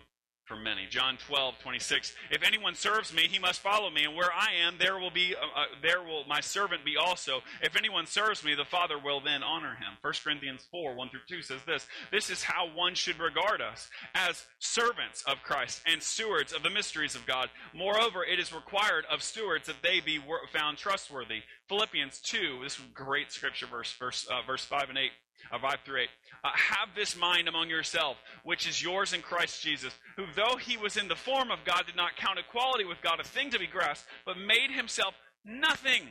for 0.46 0.56
many. 0.56 0.86
John 0.88 1.18
12, 1.26 1.58
26. 1.58 2.14
If 2.30 2.42
anyone 2.42 2.74
serves 2.74 3.12
me, 3.12 3.22
he 3.22 3.38
must 3.38 3.60
follow 3.60 3.90
me, 3.90 4.04
and 4.04 4.14
where 4.14 4.32
I 4.32 4.52
am, 4.66 4.76
there 4.78 4.98
will 4.98 5.10
be, 5.10 5.34
uh, 5.34 5.60
uh, 5.60 5.64
there 5.82 6.02
will 6.02 6.24
my 6.28 6.40
servant 6.40 6.84
be 6.84 6.96
also. 6.96 7.40
If 7.62 7.76
anyone 7.76 8.06
serves 8.06 8.44
me, 8.44 8.54
the 8.54 8.64
Father 8.64 8.98
will 8.98 9.20
then 9.20 9.42
honor 9.42 9.74
him. 9.74 9.98
1 10.00 10.14
Corinthians 10.22 10.66
4, 10.70 10.94
1 10.94 11.08
through 11.10 11.20
2 11.28 11.42
says 11.42 11.60
this. 11.66 11.86
This 12.12 12.30
is 12.30 12.44
how 12.44 12.68
one 12.72 12.94
should 12.94 13.18
regard 13.18 13.60
us, 13.60 13.88
as 14.14 14.46
servants 14.58 15.24
of 15.26 15.42
Christ 15.42 15.82
and 15.86 16.02
stewards 16.02 16.52
of 16.52 16.62
the 16.62 16.70
mysteries 16.70 17.14
of 17.14 17.26
God. 17.26 17.50
Moreover, 17.74 18.24
it 18.24 18.38
is 18.38 18.52
required 18.52 19.04
of 19.10 19.22
stewards 19.22 19.66
that 19.66 19.82
they 19.82 20.00
be 20.00 20.20
found 20.52 20.78
trustworthy. 20.78 21.42
Philippians 21.68 22.20
2, 22.20 22.60
this 22.62 22.78
great 22.94 23.32
scripture 23.32 23.66
verse, 23.66 23.92
verse, 23.98 24.26
uh, 24.30 24.42
verse 24.46 24.64
5 24.64 24.90
and 24.90 24.98
8 24.98 25.10
uh, 25.52 25.58
5 25.58 25.76
through 25.84 26.02
8. 26.02 26.08
Uh, 26.44 26.48
have 26.54 26.88
this 26.94 27.16
mind 27.16 27.48
among 27.48 27.68
yourself, 27.68 28.16
which 28.44 28.68
is 28.68 28.82
yours 28.82 29.12
in 29.12 29.22
Christ 29.22 29.62
Jesus, 29.62 29.92
who, 30.16 30.24
though 30.34 30.56
he 30.56 30.76
was 30.76 30.96
in 30.96 31.08
the 31.08 31.16
form 31.16 31.50
of 31.50 31.64
God, 31.64 31.84
did 31.86 31.96
not 31.96 32.16
count 32.16 32.38
equality 32.38 32.84
with 32.84 33.02
God 33.02 33.20
a 33.20 33.24
thing 33.24 33.50
to 33.50 33.58
be 33.58 33.66
grasped, 33.66 34.06
but 34.24 34.38
made 34.38 34.70
himself 34.70 35.14
nothing. 35.44 36.02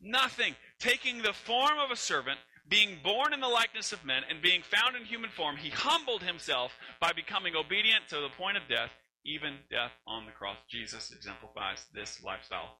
Nothing. 0.00 0.54
Taking 0.78 1.22
the 1.22 1.32
form 1.32 1.78
of 1.78 1.90
a 1.90 1.96
servant, 1.96 2.38
being 2.68 2.98
born 3.02 3.32
in 3.32 3.40
the 3.40 3.48
likeness 3.48 3.92
of 3.92 4.04
men, 4.04 4.22
and 4.28 4.42
being 4.42 4.62
found 4.62 4.96
in 4.96 5.04
human 5.04 5.30
form, 5.30 5.56
he 5.56 5.70
humbled 5.70 6.22
himself 6.22 6.72
by 7.00 7.12
becoming 7.12 7.54
obedient 7.56 8.08
to 8.08 8.16
the 8.16 8.28
point 8.36 8.56
of 8.56 8.68
death, 8.68 8.90
even 9.24 9.54
death 9.70 9.92
on 10.06 10.26
the 10.26 10.32
cross. 10.32 10.56
Jesus 10.68 11.12
exemplifies 11.12 11.86
this 11.94 12.22
lifestyle 12.22 12.78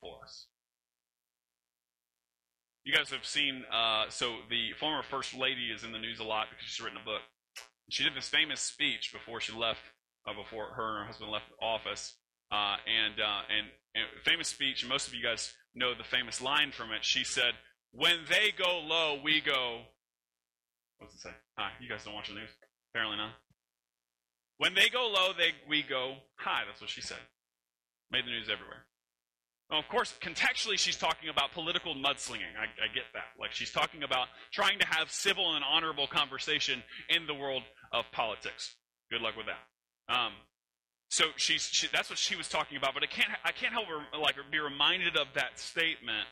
for 0.00 0.18
us. 0.24 0.46
You 2.88 2.94
guys 2.94 3.10
have 3.10 3.26
seen, 3.26 3.64
uh, 3.70 4.06
so 4.08 4.36
the 4.48 4.72
former 4.80 5.02
First 5.02 5.36
Lady 5.36 5.66
is 5.66 5.84
in 5.84 5.92
the 5.92 5.98
news 5.98 6.20
a 6.20 6.24
lot 6.24 6.46
because 6.48 6.64
she's 6.64 6.82
written 6.82 6.96
a 6.96 7.04
book. 7.04 7.20
She 7.90 8.02
did 8.02 8.14
this 8.16 8.30
famous 8.30 8.62
speech 8.62 9.12
before 9.12 9.42
she 9.42 9.52
left, 9.52 9.82
uh, 10.26 10.32
before 10.32 10.68
her 10.72 10.96
and 10.96 10.98
her 11.00 11.04
husband 11.04 11.30
left 11.30 11.52
office. 11.60 12.16
Uh, 12.50 12.76
and, 12.88 13.20
uh, 13.20 13.42
and, 13.52 13.66
and 13.94 14.06
famous 14.24 14.48
speech, 14.48 14.80
and 14.80 14.88
most 14.88 15.06
of 15.06 15.12
you 15.12 15.22
guys 15.22 15.52
know 15.74 15.92
the 15.92 16.02
famous 16.02 16.40
line 16.40 16.72
from 16.72 16.90
it. 16.92 17.04
She 17.04 17.24
said, 17.24 17.52
When 17.92 18.20
they 18.26 18.54
go 18.56 18.80
low, 18.80 19.20
we 19.22 19.42
go. 19.42 19.82
What's 20.96 21.12
it 21.12 21.20
say? 21.20 21.34
Hi, 21.58 21.72
you 21.82 21.90
guys 21.90 22.04
don't 22.04 22.14
watch 22.14 22.28
the 22.28 22.36
news? 22.36 22.48
Apparently 22.94 23.18
not. 23.18 23.32
When 24.56 24.72
they 24.72 24.88
go 24.88 25.12
low, 25.14 25.32
they, 25.36 25.52
we 25.68 25.82
go 25.82 26.14
high. 26.36 26.62
That's 26.66 26.80
what 26.80 26.88
she 26.88 27.02
said. 27.02 27.20
Made 28.10 28.24
the 28.24 28.30
news 28.30 28.48
everywhere. 28.50 28.87
Of 29.70 29.86
course, 29.88 30.14
contextually, 30.22 30.78
she's 30.78 30.96
talking 30.96 31.28
about 31.28 31.52
political 31.52 31.94
mudslinging. 31.94 32.56
I, 32.58 32.64
I, 32.82 32.88
get 32.94 33.04
that. 33.12 33.36
Like, 33.38 33.52
she's 33.52 33.70
talking 33.70 34.02
about 34.02 34.28
trying 34.50 34.78
to 34.78 34.86
have 34.86 35.10
civil 35.10 35.54
and 35.54 35.62
honorable 35.62 36.06
conversation 36.06 36.82
in 37.10 37.26
the 37.26 37.34
world 37.34 37.62
of 37.92 38.06
politics. 38.10 38.76
Good 39.10 39.20
luck 39.20 39.36
with 39.36 39.46
that. 39.46 40.14
Um, 40.14 40.32
so 41.10 41.26
she's 41.36 41.62
she, 41.62 41.88
that's 41.92 42.10
what 42.10 42.18
she 42.18 42.36
was 42.36 42.48
talking 42.48 42.76
about. 42.76 42.94
But 42.94 43.02
I 43.02 43.06
can't 43.06 43.28
I 43.44 43.52
can't 43.52 43.72
help 43.72 43.86
but 44.12 44.20
like 44.20 44.36
be 44.50 44.58
reminded 44.58 45.16
of 45.16 45.26
that 45.34 45.58
statement 45.58 46.26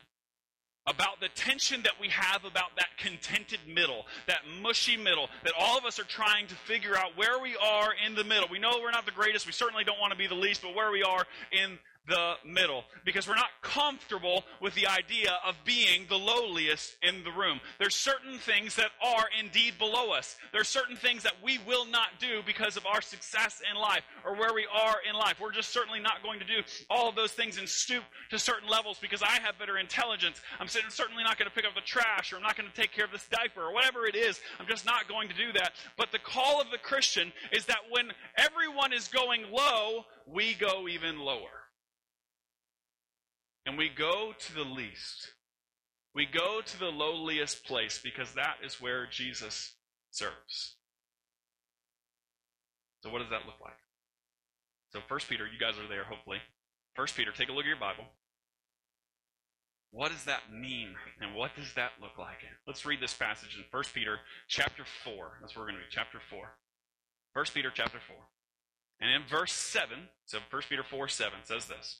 about 0.85 1.19
the 1.19 1.27
tension 1.29 1.81
that 1.83 1.93
we 1.99 2.07
have 2.07 2.45
about 2.45 2.75
that 2.77 2.87
contented 2.97 3.59
middle, 3.67 4.05
that 4.27 4.39
mushy 4.61 4.95
middle, 4.95 5.29
that 5.43 5.53
all 5.59 5.77
of 5.77 5.83
us 5.83 5.99
are 5.99 6.05
trying 6.05 6.47
to 6.47 6.55
figure 6.55 6.95
out 6.95 7.17
where 7.17 7.39
we 7.41 7.57
are 7.57 7.89
in 8.05 8.15
the 8.15 8.23
middle. 8.23 8.47
We 8.49 8.59
know 8.59 8.79
we're 8.81 8.91
not 8.91 9.05
the 9.05 9.11
greatest. 9.11 9.45
We 9.45 9.51
certainly 9.51 9.83
don't 9.83 9.99
want 9.99 10.11
to 10.11 10.17
be 10.17 10.27
the 10.27 10.35
least, 10.35 10.61
but 10.61 10.73
where 10.75 10.91
we 10.91 11.03
are 11.03 11.25
in 11.51 11.77
the 12.07 12.35
middle 12.45 12.83
because 13.05 13.27
we're 13.27 13.35
not 13.35 13.49
comfortable 13.61 14.43
with 14.61 14.73
the 14.75 14.87
idea 14.87 15.37
of 15.45 15.55
being 15.65 16.05
the 16.09 16.17
lowliest 16.17 16.95
in 17.03 17.23
the 17.23 17.31
room. 17.31 17.59
There's 17.79 17.95
certain 17.95 18.37
things 18.37 18.75
that 18.75 18.91
are 19.03 19.25
indeed 19.39 19.73
below 19.77 20.11
us. 20.11 20.37
There's 20.53 20.69
certain 20.69 20.95
things 20.95 21.23
that 21.23 21.33
we 21.43 21.59
will 21.67 21.85
not 21.85 22.09
do 22.19 22.41
because 22.45 22.77
of 22.77 22.85
our 22.85 23.01
success 23.01 23.61
in 23.69 23.79
life 23.79 24.03
or 24.25 24.35
where 24.35 24.53
we 24.53 24.65
are 24.73 24.95
in 25.07 25.15
life. 25.15 25.39
We're 25.41 25.51
just 25.51 25.69
certainly 25.69 25.99
not 25.99 26.23
going 26.23 26.39
to 26.39 26.45
do 26.45 26.63
all 26.89 27.09
of 27.09 27.15
those 27.15 27.33
things 27.33 27.57
and 27.57 27.67
stoop 27.67 28.03
to 28.31 28.39
certain 28.39 28.69
levels 28.69 28.97
because 28.99 29.21
I 29.21 29.39
have 29.41 29.59
better 29.59 29.77
intelligence. 29.77 30.41
I'm 30.59 30.67
certainly 30.67 31.23
not 31.23 31.37
going 31.37 31.49
to 31.49 31.55
pick 31.55 31.65
up 31.65 31.75
the 31.75 31.81
trash 31.81 32.31
or 32.31 32.37
I'm 32.37 32.43
not 32.43 32.57
going 32.57 32.69
to 32.69 32.75
take 32.75 32.93
care 32.93 33.05
of 33.05 33.11
this 33.11 33.27
diaper 33.27 33.61
or 33.61 33.73
whatever 33.73 34.05
it 34.05 34.15
is. 34.15 34.39
I'm 34.59 34.67
just 34.67 34.85
not 34.85 35.07
going 35.07 35.27
to 35.27 35.35
do 35.35 35.51
that. 35.53 35.73
But 35.97 36.11
the 36.11 36.19
call 36.19 36.61
of 36.61 36.71
the 36.71 36.77
Christian 36.77 37.33
is 37.51 37.65
that 37.65 37.79
when 37.89 38.11
everyone 38.37 38.93
is 38.93 39.07
going 39.09 39.43
low, 39.51 40.05
we 40.25 40.53
go 40.53 40.87
even 40.87 41.19
lower. 41.19 41.66
And 43.67 43.77
we 43.77 43.89
go 43.89 44.31
to 44.31 44.55
the 44.55 44.63
least. 44.63 45.33
We 46.15 46.25
go 46.25 46.61
to 46.65 46.79
the 46.79 46.85
lowliest 46.85 47.65
place 47.65 47.99
because 48.01 48.33
that 48.33 48.55
is 48.65 48.79
where 48.79 49.05
Jesus 49.11 49.73
serves. 50.09 50.77
So, 53.03 53.09
what 53.09 53.19
does 53.19 53.29
that 53.29 53.45
look 53.45 53.59
like? 53.61 53.77
So, 54.93 54.99
First 55.09 55.29
Peter, 55.29 55.45
you 55.45 55.59
guys 55.59 55.77
are 55.77 55.87
there, 55.89 56.05
hopefully. 56.05 56.37
First 56.95 57.17
Peter, 57.17 57.31
take 57.31 57.49
a 57.49 57.51
look 57.51 57.65
at 57.65 57.67
your 57.67 57.75
Bible. 57.75 58.05
What 59.91 60.13
does 60.13 60.23
that 60.23 60.51
mean? 60.51 60.95
And 61.19 61.35
what 61.35 61.53
does 61.57 61.73
that 61.75 61.91
look 62.01 62.17
like? 62.17 62.39
Let's 62.65 62.85
read 62.85 63.01
this 63.01 63.13
passage 63.13 63.57
in 63.57 63.65
1 63.69 63.83
Peter 63.93 64.19
chapter 64.47 64.83
4. 65.03 65.39
That's 65.41 65.55
where 65.55 65.65
we're 65.65 65.71
going 65.71 65.81
to 65.81 65.85
be, 65.85 65.91
chapter 65.91 66.19
4. 66.29 66.39
1 67.33 67.45
Peter 67.53 67.71
chapter 67.73 67.99
4. 67.99 68.15
And 69.01 69.11
in 69.11 69.27
verse 69.29 69.51
7, 69.51 70.07
so 70.25 70.39
1 70.49 70.61
Peter 70.69 70.83
4 70.83 71.07
7 71.09 71.39
says 71.43 71.65
this 71.65 71.99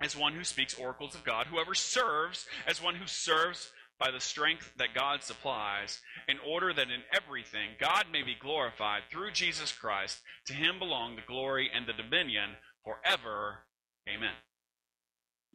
as 0.00 0.16
one 0.16 0.34
who 0.34 0.44
speaks 0.44 0.78
oracles 0.78 1.14
of 1.14 1.24
God, 1.24 1.46
whoever 1.46 1.74
serves 1.74 2.46
as 2.66 2.82
one 2.82 2.96
who 2.96 3.06
serves 3.06 3.70
by 3.98 4.10
the 4.10 4.20
strength 4.20 4.72
that 4.76 4.94
God 4.94 5.22
supplies, 5.22 6.00
in 6.28 6.36
order 6.46 6.72
that 6.72 6.90
in 6.90 7.00
everything 7.12 7.70
God 7.80 8.06
may 8.12 8.22
be 8.22 8.36
glorified 8.38 9.04
through 9.10 9.32
Jesus 9.32 9.72
Christ. 9.72 10.20
To 10.46 10.52
him 10.52 10.78
belong 10.78 11.16
the 11.16 11.22
glory 11.26 11.70
and 11.74 11.86
the 11.86 11.94
dominion 11.94 12.56
forever. 12.84 13.60
Amen. 14.08 14.34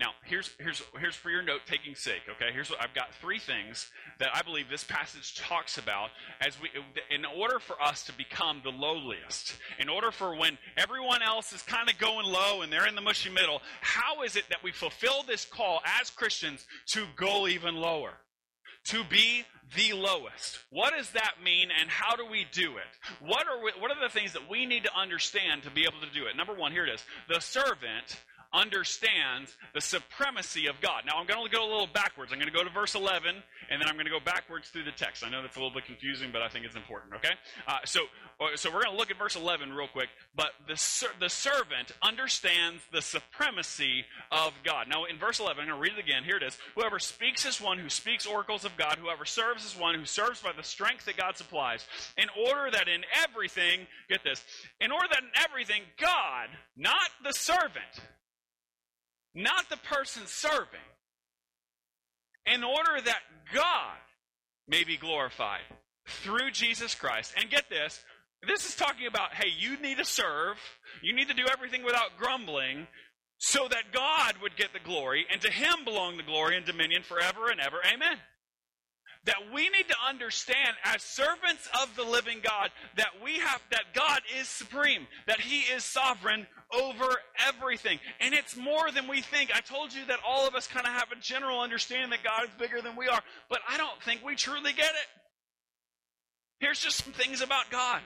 Now, 0.01 0.13
here's, 0.25 0.49
here's, 0.59 0.81
here's 0.99 1.13
for 1.13 1.29
your 1.29 1.43
note 1.43 1.61
taking 1.67 1.93
sake, 1.93 2.23
okay? 2.27 2.49
Here's 2.51 2.71
what 2.71 2.81
I've 2.81 2.95
got 2.95 3.13
three 3.21 3.37
things 3.37 3.91
that 4.17 4.29
I 4.33 4.41
believe 4.41 4.67
this 4.67 4.83
passage 4.83 5.35
talks 5.35 5.77
about 5.77 6.09
as 6.41 6.59
we, 6.59 6.69
in 7.15 7.23
order 7.23 7.59
for 7.59 7.79
us 7.79 8.03
to 8.05 8.13
become 8.13 8.61
the 8.63 8.71
lowliest, 8.71 9.55
in 9.77 9.89
order 9.89 10.09
for 10.09 10.35
when 10.35 10.57
everyone 10.75 11.21
else 11.21 11.53
is 11.53 11.61
kind 11.61 11.87
of 11.87 11.99
going 11.99 12.25
low 12.25 12.63
and 12.63 12.73
they're 12.73 12.87
in 12.87 12.95
the 12.95 13.01
mushy 13.01 13.29
middle, 13.29 13.61
how 13.81 14.23
is 14.23 14.35
it 14.35 14.45
that 14.49 14.63
we 14.63 14.71
fulfill 14.71 15.21
this 15.21 15.45
call 15.45 15.81
as 16.01 16.09
Christians 16.09 16.65
to 16.93 17.05
go 17.15 17.47
even 17.47 17.75
lower? 17.75 18.13
To 18.85 19.03
be 19.03 19.43
the 19.75 19.93
lowest. 19.93 20.57
What 20.71 20.93
does 20.97 21.11
that 21.11 21.35
mean 21.43 21.69
and 21.79 21.89
how 21.91 22.15
do 22.15 22.25
we 22.25 22.47
do 22.51 22.77
it? 22.77 23.23
What 23.23 23.47
are, 23.47 23.63
we, 23.63 23.71
what 23.79 23.91
are 23.91 24.01
the 24.01 24.11
things 24.11 24.33
that 24.33 24.49
we 24.49 24.65
need 24.65 24.83
to 24.85 24.99
understand 24.99 25.61
to 25.63 25.69
be 25.69 25.83
able 25.83 25.99
to 26.01 26.11
do 26.11 26.25
it? 26.25 26.35
Number 26.35 26.55
one, 26.55 26.71
here 26.71 26.85
it 26.85 26.93
is. 26.93 27.03
The 27.29 27.39
servant 27.39 28.19
understands 28.53 29.55
the 29.73 29.81
supremacy 29.81 30.67
of 30.67 30.75
God. 30.81 31.03
Now, 31.05 31.13
I'm 31.17 31.25
going 31.25 31.43
to 31.43 31.51
go 31.51 31.63
a 31.63 31.69
little 31.69 31.87
backwards. 31.87 32.31
I'm 32.31 32.39
going 32.39 32.51
to 32.51 32.57
go 32.57 32.63
to 32.63 32.69
verse 32.69 32.95
11, 32.95 33.35
and 33.69 33.81
then 33.81 33.87
I'm 33.87 33.95
going 33.95 34.05
to 34.05 34.11
go 34.11 34.19
backwards 34.19 34.69
through 34.69 34.83
the 34.83 34.91
text. 34.91 35.23
I 35.25 35.29
know 35.29 35.41
that's 35.41 35.55
a 35.55 35.59
little 35.59 35.73
bit 35.73 35.85
confusing, 35.85 36.29
but 36.31 36.41
I 36.41 36.49
think 36.49 36.65
it's 36.65 36.75
important, 36.75 37.13
okay? 37.15 37.33
Uh, 37.67 37.79
so, 37.85 38.01
uh, 38.39 38.55
so 38.55 38.69
we're 38.69 38.83
going 38.83 38.93
to 38.93 38.97
look 38.97 39.11
at 39.11 39.17
verse 39.17 39.35
11 39.35 39.71
real 39.73 39.87
quick. 39.87 40.09
But 40.35 40.51
the, 40.67 40.75
ser- 40.75 41.15
the 41.19 41.29
servant 41.29 41.91
understands 42.01 42.81
the 42.91 43.01
supremacy 43.01 44.05
of 44.31 44.53
God. 44.63 44.87
Now, 44.89 45.05
in 45.05 45.17
verse 45.17 45.39
11, 45.39 45.61
I'm 45.61 45.67
going 45.69 45.77
to 45.77 45.81
read 45.81 45.97
it 45.97 46.03
again. 46.03 46.23
Here 46.23 46.37
it 46.37 46.43
is. 46.43 46.57
Whoever 46.75 46.99
speaks 46.99 47.45
is 47.45 47.61
one 47.61 47.79
who 47.79 47.89
speaks 47.89 48.25
oracles 48.25 48.65
of 48.65 48.75
God. 48.77 48.97
Whoever 49.01 49.25
serves 49.25 49.65
is 49.65 49.77
one 49.77 49.95
who 49.95 50.05
serves 50.05 50.41
by 50.41 50.51
the 50.55 50.63
strength 50.63 51.05
that 51.05 51.17
God 51.17 51.37
supplies. 51.37 51.85
In 52.17 52.27
order 52.47 52.71
that 52.71 52.87
in 52.87 53.01
everything, 53.23 53.87
get 54.09 54.23
this, 54.23 54.43
in 54.79 54.91
order 54.91 55.07
that 55.11 55.23
in 55.23 55.29
everything, 55.49 55.83
God, 55.97 56.49
not 56.75 57.09
the 57.23 57.31
servant, 57.33 58.01
not 59.33 59.69
the 59.69 59.77
person 59.77 60.23
serving, 60.25 60.79
in 62.45 62.63
order 62.63 63.01
that 63.03 63.21
God 63.53 63.97
may 64.67 64.83
be 64.83 64.97
glorified 64.97 65.61
through 66.07 66.51
Jesus 66.51 66.95
Christ. 66.95 67.33
And 67.39 67.49
get 67.49 67.69
this, 67.69 68.03
this 68.47 68.67
is 68.67 68.75
talking 68.75 69.07
about, 69.07 69.33
hey, 69.33 69.49
you 69.57 69.79
need 69.79 69.97
to 69.97 70.05
serve, 70.05 70.57
you 71.01 71.15
need 71.15 71.27
to 71.27 71.35
do 71.35 71.45
everything 71.51 71.83
without 71.83 72.17
grumbling, 72.17 72.87
so 73.37 73.67
that 73.67 73.91
God 73.91 74.35
would 74.41 74.55
get 74.55 74.73
the 74.73 74.79
glory, 74.79 75.25
and 75.31 75.41
to 75.41 75.51
him 75.51 75.83
belong 75.85 76.17
the 76.17 76.23
glory 76.23 76.57
and 76.57 76.65
dominion 76.65 77.03
forever 77.03 77.49
and 77.49 77.59
ever. 77.59 77.77
Amen 77.91 78.17
that 79.25 79.53
we 79.53 79.63
need 79.69 79.87
to 79.87 79.95
understand 80.07 80.75
as 80.83 81.03
servants 81.03 81.69
of 81.81 81.95
the 81.95 82.03
living 82.03 82.39
God 82.43 82.71
that 82.97 83.11
we 83.23 83.37
have 83.37 83.61
that 83.69 83.93
God 83.93 84.21
is 84.39 84.47
supreme, 84.47 85.07
that 85.27 85.39
he 85.39 85.59
is 85.73 85.83
sovereign 85.83 86.47
over 86.73 87.17
everything. 87.47 87.99
And 88.19 88.33
it's 88.33 88.57
more 88.57 88.91
than 88.91 89.07
we 89.07 89.21
think. 89.21 89.51
I 89.53 89.59
told 89.59 89.93
you 89.93 90.01
that 90.07 90.19
all 90.27 90.47
of 90.47 90.55
us 90.55 90.67
kind 90.67 90.87
of 90.87 90.93
have 90.93 91.11
a 91.11 91.21
general 91.21 91.61
understanding 91.61 92.09
that 92.09 92.23
God 92.23 92.45
is 92.45 92.49
bigger 92.57 92.81
than 92.81 92.95
we 92.95 93.07
are, 93.07 93.21
but 93.49 93.59
I 93.69 93.77
don't 93.77 94.01
think 94.03 94.21
we 94.25 94.35
truly 94.35 94.73
get 94.73 94.89
it. 94.89 95.07
Here's 96.59 96.79
just 96.79 97.03
some 97.03 97.13
things 97.13 97.41
about 97.41 97.69
God. 97.69 98.01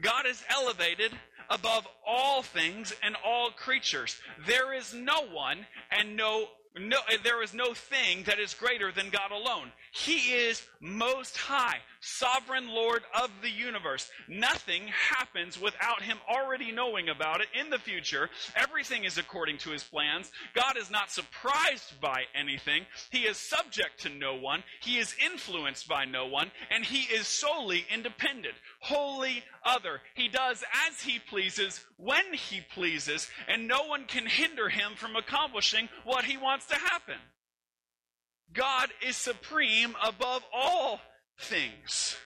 God 0.00 0.26
is 0.26 0.42
elevated 0.48 1.12
above 1.50 1.86
all 2.06 2.42
things 2.42 2.94
and 3.02 3.16
all 3.24 3.50
creatures. 3.50 4.20
There 4.46 4.72
is 4.74 4.94
no 4.94 5.26
one 5.32 5.66
and 5.90 6.16
no 6.16 6.46
no, 6.78 6.98
there 7.22 7.42
is 7.42 7.54
no 7.54 7.74
thing 7.74 8.24
that 8.24 8.38
is 8.38 8.54
greater 8.54 8.92
than 8.92 9.10
God 9.10 9.30
alone. 9.30 9.72
He 9.92 10.32
is 10.32 10.64
most 10.80 11.36
high, 11.36 11.78
sovereign 12.00 12.68
Lord 12.68 13.02
of 13.20 13.30
the 13.42 13.50
universe. 13.50 14.10
Nothing 14.28 14.82
happens 14.88 15.60
without 15.60 16.02
him 16.02 16.18
already 16.28 16.70
knowing 16.70 17.08
about 17.08 17.40
it 17.40 17.48
in 17.58 17.70
the 17.70 17.78
future. 17.78 18.30
Everything 18.54 19.04
is 19.04 19.18
according 19.18 19.58
to 19.58 19.70
his 19.70 19.82
plans. 19.82 20.30
God 20.54 20.76
is 20.76 20.90
not 20.90 21.10
surprised 21.10 22.00
by 22.00 22.24
anything. 22.34 22.86
He 23.10 23.20
is 23.20 23.36
subject 23.36 24.00
to 24.02 24.08
no 24.08 24.36
one. 24.36 24.62
He 24.80 24.98
is 24.98 25.14
influenced 25.24 25.88
by 25.88 26.04
no 26.04 26.26
one, 26.26 26.50
and 26.70 26.84
he 26.84 27.12
is 27.12 27.26
solely 27.26 27.84
independent, 27.92 28.54
wholly 28.80 29.42
other. 29.64 30.00
He 30.14 30.28
does 30.28 30.62
as 30.88 31.02
he 31.02 31.18
pleases, 31.18 31.84
when 31.96 32.32
he 32.34 32.60
pleases, 32.60 33.28
and 33.48 33.66
no 33.66 33.86
one 33.86 34.04
can 34.04 34.26
hinder 34.26 34.68
him 34.68 34.92
from 34.96 35.16
accomplishing 35.16 35.88
what 36.04 36.24
he 36.24 36.36
wants 36.36 36.66
to 36.66 36.74
happen. 36.74 37.16
God 38.52 38.88
is 39.06 39.16
supreme 39.16 39.94
above 40.02 40.42
all 40.52 41.00
things. 41.38 42.16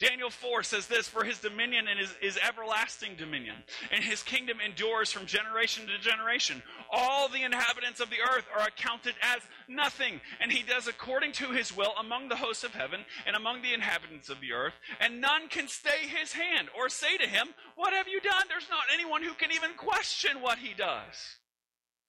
Daniel 0.00 0.30
4 0.30 0.62
says 0.62 0.86
this 0.86 1.08
For 1.08 1.24
his 1.24 1.40
dominion 1.40 1.86
is, 2.00 2.14
is 2.22 2.38
everlasting 2.38 3.16
dominion, 3.16 3.56
and 3.90 4.02
his 4.04 4.22
kingdom 4.22 4.58
endures 4.64 5.10
from 5.10 5.26
generation 5.26 5.86
to 5.88 5.98
generation. 5.98 6.62
All 6.90 7.28
the 7.28 7.42
inhabitants 7.42 7.98
of 7.98 8.08
the 8.08 8.20
earth 8.20 8.46
are 8.56 8.68
accounted 8.68 9.14
as 9.20 9.42
nothing, 9.68 10.20
and 10.40 10.52
he 10.52 10.62
does 10.62 10.86
according 10.86 11.32
to 11.32 11.50
his 11.50 11.76
will 11.76 11.92
among 11.98 12.28
the 12.28 12.36
hosts 12.36 12.62
of 12.62 12.74
heaven 12.74 13.00
and 13.26 13.34
among 13.34 13.62
the 13.62 13.74
inhabitants 13.74 14.28
of 14.28 14.40
the 14.40 14.52
earth, 14.52 14.74
and 15.00 15.20
none 15.20 15.48
can 15.48 15.66
stay 15.66 16.06
his 16.06 16.32
hand 16.32 16.68
or 16.78 16.88
say 16.88 17.16
to 17.16 17.26
him, 17.26 17.48
What 17.74 17.92
have 17.92 18.06
you 18.06 18.20
done? 18.20 18.44
There's 18.48 18.70
not 18.70 18.84
anyone 18.94 19.24
who 19.24 19.34
can 19.34 19.50
even 19.50 19.70
question 19.76 20.40
what 20.40 20.58
he 20.58 20.74
does. 20.74 21.38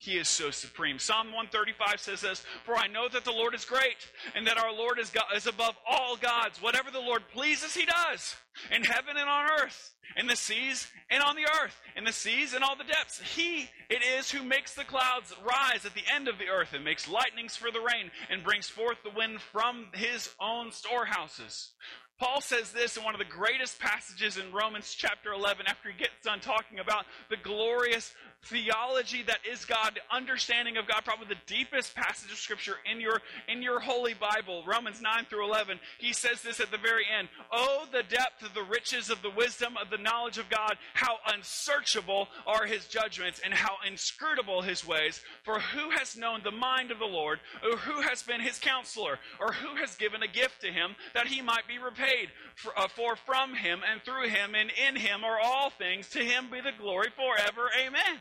He 0.02 0.18
is 0.18 0.30
so 0.30 0.50
supreme. 0.50 0.98
Psalm 0.98 1.28
135 1.28 2.00
says 2.00 2.22
this 2.22 2.46
For 2.64 2.74
I 2.74 2.88
know 2.88 3.10
that 3.10 3.26
the 3.26 3.34
Lord 3.34 3.54
is 3.54 3.66
great, 3.66 3.98
and 4.34 4.48
that 4.48 4.58
our 4.58 4.74
Lord 4.74 4.98
is, 4.98 5.10
God, 5.10 5.26
is 5.36 5.46
above 5.46 5.76
all 5.86 6.16
gods. 6.16 6.62
Whatever 6.62 6.90
the 6.90 7.02
Lord 7.02 7.24
pleases, 7.34 7.76
he 7.76 7.86
does, 7.86 8.36
in 8.74 8.86
heaven 8.86 9.18
and 9.18 9.30
on 9.30 9.50
earth, 9.62 9.94
in 10.16 10.28
the 10.28 10.38
seas 10.38 10.88
and 11.12 11.22
on 11.22 11.36
the 11.36 11.48
earth, 11.62 11.76
in 11.98 12.06
the 12.06 12.14
seas 12.14 12.54
and 12.54 12.64
all 12.64 12.78
the 12.78 12.86
depths. 12.86 13.20
He 13.36 13.70
it 13.90 14.02
is 14.02 14.32
who 14.32 14.42
makes 14.42 14.74
the 14.74 14.86
clouds 14.86 15.34
rise 15.46 15.86
at 15.86 15.94
the 15.94 16.08
end 16.16 16.30
of 16.30 16.40
the 16.40 16.48
earth, 16.48 16.70
and 16.74 16.86
makes 16.86 17.10
lightnings 17.10 17.58
for 17.58 17.70
the 17.70 17.82
rain, 17.82 18.10
and 18.30 18.42
brings 18.42 18.70
forth 18.70 19.00
the 19.04 19.18
wind 19.18 19.42
from 19.42 19.88
his 19.94 20.30
own 20.40 20.72
storehouses. 20.72 21.72
Paul 22.20 22.42
says 22.42 22.74
this 22.74 22.98
in 22.98 23.04
one 23.06 23.16
of 23.16 23.20
the 23.20 23.26
greatest 23.26 23.80
passages 23.80 24.38
in 24.38 24.52
Romans 24.52 24.94
chapter 24.94 25.32
11 25.32 25.68
after 25.68 25.90
he 25.90 25.98
gets 25.98 26.22
done 26.22 26.42
talking 26.42 26.80
about 26.80 27.06
the 27.30 27.38
glorious 27.38 28.14
theology 28.44 29.22
that 29.24 29.40
is 29.50 29.66
God, 29.66 30.00
understanding 30.12 30.78
of 30.78 30.88
God, 30.88 31.04
probably 31.06 31.28
the 31.28 31.54
deepest 31.54 31.96
passage 31.96 32.32
of 32.32 32.38
scripture 32.38 32.76
in 32.90 33.00
your 33.00 33.22
in 33.48 33.62
your 33.62 33.80
holy 33.80 34.14
Bible, 34.14 34.64
Romans 34.66 35.02
9 35.02 35.26
through 35.30 35.46
11. 35.46 35.80
He 36.00 36.14
says 36.14 36.42
this 36.42 36.60
at 36.60 36.72
the 36.72 36.78
very 36.78 37.06
end, 37.06 37.30
"Oh 37.52 37.88
the 37.92 38.04
depth 38.04 38.42
of 38.42 38.54
the 38.54 38.64
riches 38.64 39.10
of 39.10 39.22
the 39.22 39.30
wisdom 39.30 39.78
of 39.78 39.90
the 39.90 39.98
knowledge 39.98 40.38
of 40.38 40.50
God, 40.50 40.78
how 40.94 41.20
unsearchable 41.28 42.30
are 42.48 42.66
his 42.66 42.88
judgments 42.88 43.40
and 43.40 43.54
how 43.54 43.78
inscrutable 43.86 44.62
his 44.62 44.86
ways, 44.86 45.24
for 45.44 45.60
who 45.60 45.92
has 45.92 46.16
known 46.16 46.42
the 46.44 46.52
mind 46.52 46.92
of 46.92 47.00
the 47.00 47.06
Lord, 47.06 47.40
or 47.64 47.78
who 47.78 48.02
has 48.02 48.24
been 48.24 48.42
his 48.42 48.58
counselor, 48.60 49.20
or 49.40 49.52
who 49.54 49.76
has 49.76 49.96
given 49.96 50.24
a 50.24 50.28
gift 50.28 50.62
to 50.62 50.72
him 50.72 50.96
that 51.14 51.28
he 51.28 51.42
might 51.42 51.68
be 51.68 51.78
repaid? 51.78 52.32
For, 52.56 52.78
uh, 52.78 52.88
for 52.88 53.16
from 53.16 53.56
him 53.56 53.82
and 53.90 54.02
through 54.04 54.30
him 54.30 54.56
and 54.56 54.72
in 54.72 54.96
him 54.96 55.24
are 55.24 55.40
all 55.40 55.70
things, 55.70 56.10
to 56.10 56.20
him 56.24 56.50
be 56.50 56.62
the 56.62 56.72
glory 56.72 57.10
forever. 57.16 57.70
Amen." 57.78 58.20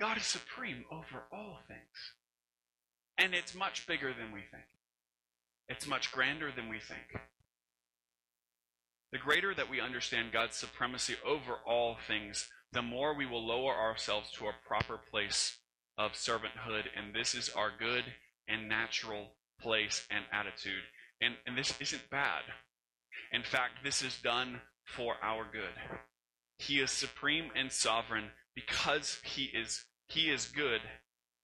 God 0.00 0.16
is 0.16 0.24
supreme 0.24 0.86
over 0.90 1.24
all 1.30 1.58
things. 1.68 2.14
And 3.18 3.34
it's 3.34 3.54
much 3.54 3.86
bigger 3.86 4.14
than 4.14 4.32
we 4.32 4.40
think. 4.40 4.64
It's 5.68 5.86
much 5.86 6.10
grander 6.10 6.50
than 6.50 6.70
we 6.70 6.80
think. 6.80 7.20
The 9.12 9.18
greater 9.18 9.54
that 9.54 9.68
we 9.68 9.78
understand 9.78 10.32
God's 10.32 10.56
supremacy 10.56 11.16
over 11.24 11.56
all 11.66 11.98
things, 12.08 12.48
the 12.72 12.80
more 12.80 13.14
we 13.14 13.26
will 13.26 13.46
lower 13.46 13.74
ourselves 13.74 14.30
to 14.32 14.46
a 14.46 14.54
proper 14.66 14.98
place 15.10 15.58
of 15.98 16.12
servanthood. 16.12 16.84
And 16.96 17.14
this 17.14 17.34
is 17.34 17.50
our 17.50 17.70
good 17.78 18.04
and 18.48 18.70
natural 18.70 19.32
place 19.60 20.06
and 20.10 20.24
attitude. 20.32 20.82
And, 21.20 21.34
and 21.46 21.58
this 21.58 21.74
isn't 21.78 22.08
bad. 22.10 22.44
In 23.32 23.42
fact, 23.42 23.84
this 23.84 24.02
is 24.02 24.18
done 24.22 24.62
for 24.84 25.16
our 25.22 25.44
good. 25.44 25.98
He 26.58 26.80
is 26.80 26.90
supreme 26.90 27.50
and 27.54 27.70
sovereign 27.70 28.30
because 28.54 29.20
he 29.24 29.44
is 29.44 29.84
he 30.10 30.28
is 30.28 30.46
good 30.46 30.80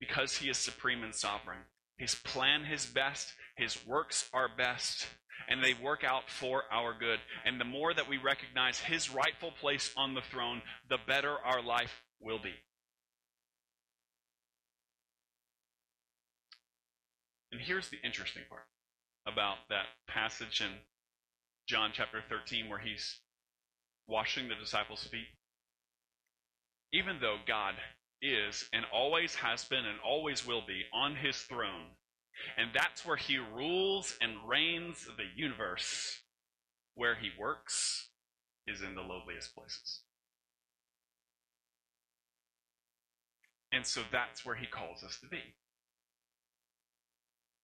because 0.01 0.37
he 0.37 0.51
is 0.51 0.59
supreme 0.59 1.03
and 1.03 1.15
sovereign. 1.15 1.61
His 1.99 2.15
plan 2.15 2.65
his 2.65 2.85
best, 2.85 3.33
his 3.57 3.79
works 3.87 4.29
are 4.35 4.49
best, 4.55 5.07
and 5.49 5.63
they 5.63 5.75
work 5.75 6.05
out 6.05 6.29
for 6.29 6.65
our 6.71 6.93
good. 6.99 7.21
And 7.45 7.61
the 7.61 7.65
more 7.65 7.95
that 7.95 8.09
we 8.09 8.19
recognize 8.19 8.79
his 8.79 9.11
rightful 9.11 9.53
place 9.53 9.93
on 9.97 10.15
the 10.15 10.21
throne, 10.21 10.63
the 10.89 10.99
better 11.07 11.37
our 11.45 11.63
life 11.63 12.03
will 12.21 12.39
be. 12.39 12.55
And 17.53 17.61
here's 17.61 17.89
the 17.89 17.99
interesting 18.05 18.43
part 18.51 18.67
about 19.27 19.57
that 19.71 19.87
passage 20.09 20.61
in 20.61 20.73
John 21.67 21.91
chapter 21.95 22.23
13 22.29 22.69
where 22.69 22.79
he's 22.79 23.21
washing 24.07 24.49
the 24.49 24.55
disciples' 24.55 25.05
feet. 25.05 25.29
Even 26.93 27.19
though 27.21 27.39
God 27.47 27.75
is 28.23 28.69
and 28.73 28.85
always 28.93 29.35
has 29.37 29.65
been 29.65 29.85
and 29.85 29.99
always 30.05 30.47
will 30.47 30.63
be 30.67 30.85
on 30.93 31.17
his 31.17 31.37
throne, 31.37 31.91
and 32.57 32.71
that's 32.75 33.05
where 33.05 33.17
he 33.17 33.39
rules 33.39 34.17
and 34.21 34.49
reigns 34.49 35.07
the 35.17 35.27
universe, 35.35 36.21
where 36.95 37.15
he 37.15 37.31
works 37.39 38.09
is 38.67 38.83
in 38.83 38.95
the 38.95 39.03
lowliest 39.03 39.55
places. 39.55 40.01
And 43.73 43.87
so 43.87 44.03
that's 44.11 44.45
where 44.45 44.57
he 44.57 44.67
calls 44.67 45.03
us 45.05 45.19
to 45.21 45.29
be. 45.29 45.43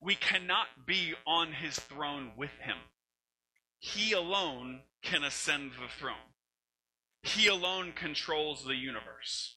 We 0.01 0.15
cannot 0.15 0.87
be 0.87 1.15
on 1.27 1.53
his 1.53 1.79
throne 1.79 2.33
with 2.37 2.51
him. 2.61 2.77
He 3.79 4.13
alone 4.13 4.83
can 5.03 5.25
ascend 5.25 5.73
the 5.73 5.89
throne. 5.99 6.35
He 7.23 7.47
alone 7.47 7.93
controls 7.93 8.65
the 8.65 8.75
universe. 8.75 9.57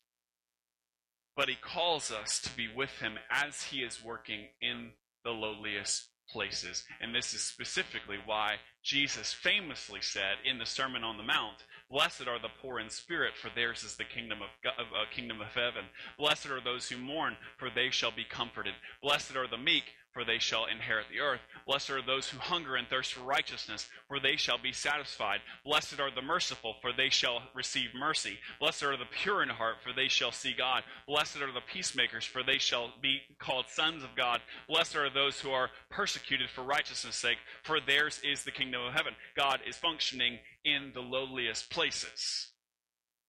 But 1.35 1.49
he 1.49 1.55
calls 1.55 2.11
us 2.11 2.39
to 2.41 2.55
be 2.55 2.67
with 2.73 2.91
him 2.99 3.17
as 3.29 3.63
he 3.63 3.79
is 3.79 4.03
working 4.03 4.47
in 4.61 4.91
the 5.23 5.31
lowliest 5.31 6.07
places. 6.29 6.83
And 7.01 7.13
this 7.13 7.33
is 7.33 7.41
specifically 7.41 8.17
why 8.25 8.55
Jesus 8.83 9.33
famously 9.33 9.99
said 10.01 10.37
in 10.43 10.57
the 10.57 10.65
Sermon 10.65 11.03
on 11.03 11.17
the 11.17 11.23
Mount, 11.23 11.63
Blessed 11.89 12.27
are 12.27 12.39
the 12.39 12.49
poor 12.61 12.79
in 12.79 12.89
spirit, 12.89 13.33
for 13.39 13.49
theirs 13.53 13.83
is 13.83 13.95
the 13.95 14.03
kingdom 14.03 14.41
of, 14.41 14.49
God, 14.63 14.73
uh, 14.79 15.05
kingdom 15.13 15.39
of 15.39 15.47
heaven. 15.47 15.85
Blessed 16.17 16.47
are 16.47 16.61
those 16.61 16.89
who 16.89 16.97
mourn, 16.97 17.37
for 17.57 17.69
they 17.69 17.89
shall 17.91 18.11
be 18.11 18.23
comforted. 18.23 18.73
Blessed 19.03 19.35
are 19.35 19.47
the 19.47 19.57
meek, 19.57 19.83
for 20.15 20.23
they 20.23 20.39
shall 20.39 20.65
inherit 20.65 21.07
the 21.11 21.19
earth. 21.19 21.41
Blessed 21.67 21.89
are 21.89 22.01
those 22.01 22.29
who 22.29 22.39
hunger 22.39 22.77
and 22.77 22.87
thirst 22.87 23.13
for 23.13 23.25
righteousness, 23.25 23.89
for 24.07 24.17
they 24.17 24.37
shall 24.37 24.57
be 24.57 24.71
satisfied. 24.71 25.41
Blessed 25.65 25.99
are 25.99 26.09
the 26.09 26.21
merciful, 26.21 26.75
for 26.81 26.93
they 26.93 27.09
shall 27.09 27.41
receive 27.53 27.89
mercy. 27.93 28.39
Blessed 28.61 28.83
are 28.83 28.95
the 28.95 29.03
pure 29.21 29.43
in 29.43 29.49
heart, 29.49 29.75
for 29.83 29.91
they 29.91 30.07
shall 30.07 30.31
see 30.31 30.53
God. 30.57 30.83
Blessed 31.05 31.41
are 31.41 31.51
the 31.51 31.59
peacemakers, 31.59 32.23
for 32.23 32.43
they 32.43 32.57
shall 32.57 32.93
be 33.01 33.19
called 33.39 33.65
sons 33.67 34.05
of 34.05 34.15
God. 34.15 34.39
Blessed 34.69 34.95
are 34.95 35.09
those 35.09 35.41
who 35.41 35.51
are 35.51 35.69
persecuted 35.89 36.49
for 36.49 36.63
righteousness' 36.63 37.17
sake, 37.17 37.39
for 37.63 37.81
theirs 37.81 38.21
is 38.23 38.45
the 38.45 38.51
kingdom 38.51 38.85
of 38.85 38.93
heaven. 38.93 39.13
God 39.35 39.59
is 39.67 39.75
functioning 39.75 40.39
in 40.63 40.91
the 40.93 41.01
lowliest 41.01 41.69
places. 41.69 42.53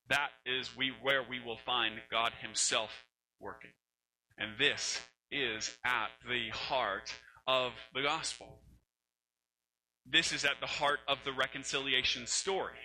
That 0.08 0.28
is 0.46 0.76
we, 0.76 0.92
where 1.02 1.24
we 1.28 1.40
will 1.44 1.58
find 1.58 1.94
God 2.12 2.32
Himself 2.40 2.90
working. 3.40 3.72
And 4.38 4.52
this 4.56 5.00
is 5.30 5.76
at 5.84 6.08
the 6.28 6.50
heart 6.50 7.12
of 7.46 7.72
the 7.94 8.02
gospel. 8.02 8.60
This 10.04 10.32
is 10.32 10.44
at 10.44 10.60
the 10.60 10.66
heart 10.66 11.00
of 11.08 11.18
the 11.24 11.32
reconciliation 11.32 12.26
story. 12.26 12.78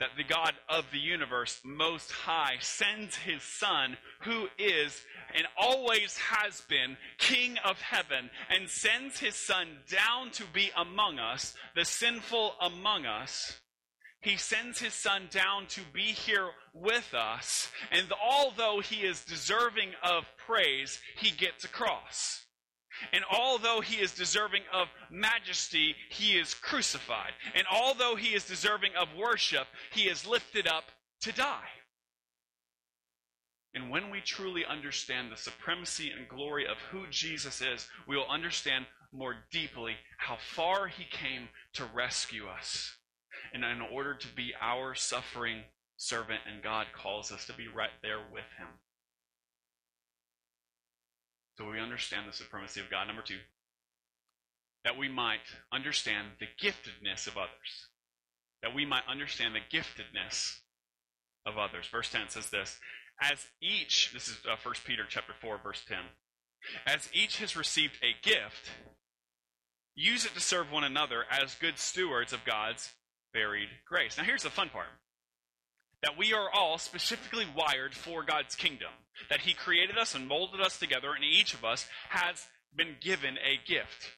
That 0.00 0.10
the 0.16 0.24
God 0.24 0.54
of 0.68 0.86
the 0.90 0.98
universe, 0.98 1.60
Most 1.64 2.10
High, 2.10 2.56
sends 2.60 3.14
his 3.16 3.42
Son, 3.42 3.96
who 4.22 4.48
is 4.58 5.04
and 5.34 5.46
always 5.56 6.16
has 6.18 6.62
been 6.62 6.96
King 7.18 7.58
of 7.64 7.80
heaven, 7.80 8.30
and 8.50 8.68
sends 8.68 9.20
his 9.20 9.36
Son 9.36 9.68
down 9.88 10.32
to 10.32 10.44
be 10.52 10.70
among 10.76 11.20
us, 11.20 11.54
the 11.76 11.84
sinful 11.84 12.54
among 12.60 13.06
us. 13.06 13.60
He 14.20 14.36
sends 14.36 14.80
his 14.80 14.94
Son 14.94 15.28
down 15.30 15.66
to 15.68 15.80
be 15.92 16.02
here 16.12 16.50
with 16.74 17.14
us, 17.14 17.70
and 17.90 18.12
although 18.12 18.80
he 18.80 18.96
is 19.06 19.24
deserving 19.24 19.90
of 20.02 20.24
praise, 20.36 21.00
he 21.16 21.30
gets 21.30 21.64
a 21.64 21.68
cross. 21.68 22.44
And 23.12 23.24
although 23.30 23.80
he 23.80 23.96
is 23.96 24.12
deserving 24.14 24.62
of 24.72 24.88
majesty, 25.08 25.94
he 26.10 26.36
is 26.36 26.54
crucified. 26.54 27.32
And 27.54 27.64
although 27.70 28.16
he 28.16 28.34
is 28.34 28.44
deserving 28.44 28.90
of 29.00 29.08
worship, 29.16 29.68
he 29.92 30.08
is 30.08 30.26
lifted 30.26 30.66
up 30.66 30.84
to 31.20 31.32
die. 31.32 31.68
And 33.74 33.90
when 33.90 34.10
we 34.10 34.20
truly 34.20 34.64
understand 34.64 35.30
the 35.30 35.36
supremacy 35.36 36.10
and 36.10 36.28
glory 36.28 36.66
of 36.66 36.78
who 36.90 37.06
Jesus 37.10 37.60
is, 37.60 37.88
we 38.08 38.16
will 38.16 38.28
understand 38.28 38.86
more 39.12 39.36
deeply 39.52 39.94
how 40.18 40.36
far 40.40 40.88
he 40.88 41.04
came 41.04 41.48
to 41.74 41.84
rescue 41.94 42.48
us. 42.48 42.97
And 43.52 43.64
in 43.64 43.80
order 43.80 44.14
to 44.14 44.28
be 44.34 44.52
our 44.60 44.94
suffering 44.94 45.62
servant, 45.96 46.40
and 46.50 46.62
God 46.62 46.86
calls 46.92 47.32
us 47.32 47.46
to 47.46 47.52
be 47.52 47.68
right 47.68 47.90
there 48.02 48.20
with 48.32 48.44
him. 48.58 48.68
So 51.56 51.68
we 51.68 51.80
understand 51.80 52.28
the 52.28 52.36
supremacy 52.36 52.80
of 52.80 52.90
God. 52.90 53.06
Number 53.08 53.22
two, 53.22 53.38
that 54.84 54.96
we 54.96 55.08
might 55.08 55.40
understand 55.72 56.28
the 56.38 56.46
giftedness 56.62 57.26
of 57.26 57.36
others. 57.36 57.88
That 58.62 58.74
we 58.74 58.86
might 58.86 59.02
understand 59.08 59.54
the 59.54 59.76
giftedness 59.76 60.58
of 61.44 61.58
others. 61.58 61.86
Verse 61.90 62.10
10 62.10 62.28
says 62.28 62.50
this 62.50 62.78
As 63.20 63.46
each, 63.60 64.12
this 64.12 64.28
is 64.28 64.38
uh, 64.48 64.56
1 64.62 64.74
Peter 64.84 65.04
chapter 65.08 65.32
4, 65.40 65.58
verse 65.62 65.82
10, 65.88 65.98
as 66.86 67.08
each 67.12 67.38
has 67.38 67.56
received 67.56 67.96
a 68.02 68.14
gift, 68.22 68.70
use 69.94 70.24
it 70.24 70.34
to 70.34 70.40
serve 70.40 70.70
one 70.70 70.84
another 70.84 71.24
as 71.30 71.54
good 71.56 71.78
stewards 71.78 72.32
of 72.32 72.44
God's 72.44 72.92
varied 73.32 73.68
grace. 73.86 74.16
Now, 74.16 74.24
here's 74.24 74.42
the 74.42 74.50
fun 74.50 74.68
part 74.68 74.86
that 76.02 76.16
we 76.16 76.32
are 76.32 76.48
all 76.52 76.78
specifically 76.78 77.46
wired 77.56 77.92
for 77.94 78.22
God's 78.22 78.54
kingdom, 78.54 78.90
that 79.30 79.40
He 79.40 79.52
created 79.52 79.98
us 79.98 80.14
and 80.14 80.28
molded 80.28 80.60
us 80.60 80.78
together, 80.78 81.12
and 81.12 81.24
each 81.24 81.54
of 81.54 81.64
us 81.64 81.88
has 82.10 82.46
been 82.76 82.96
given 83.00 83.36
a 83.38 83.58
gift. 83.68 84.10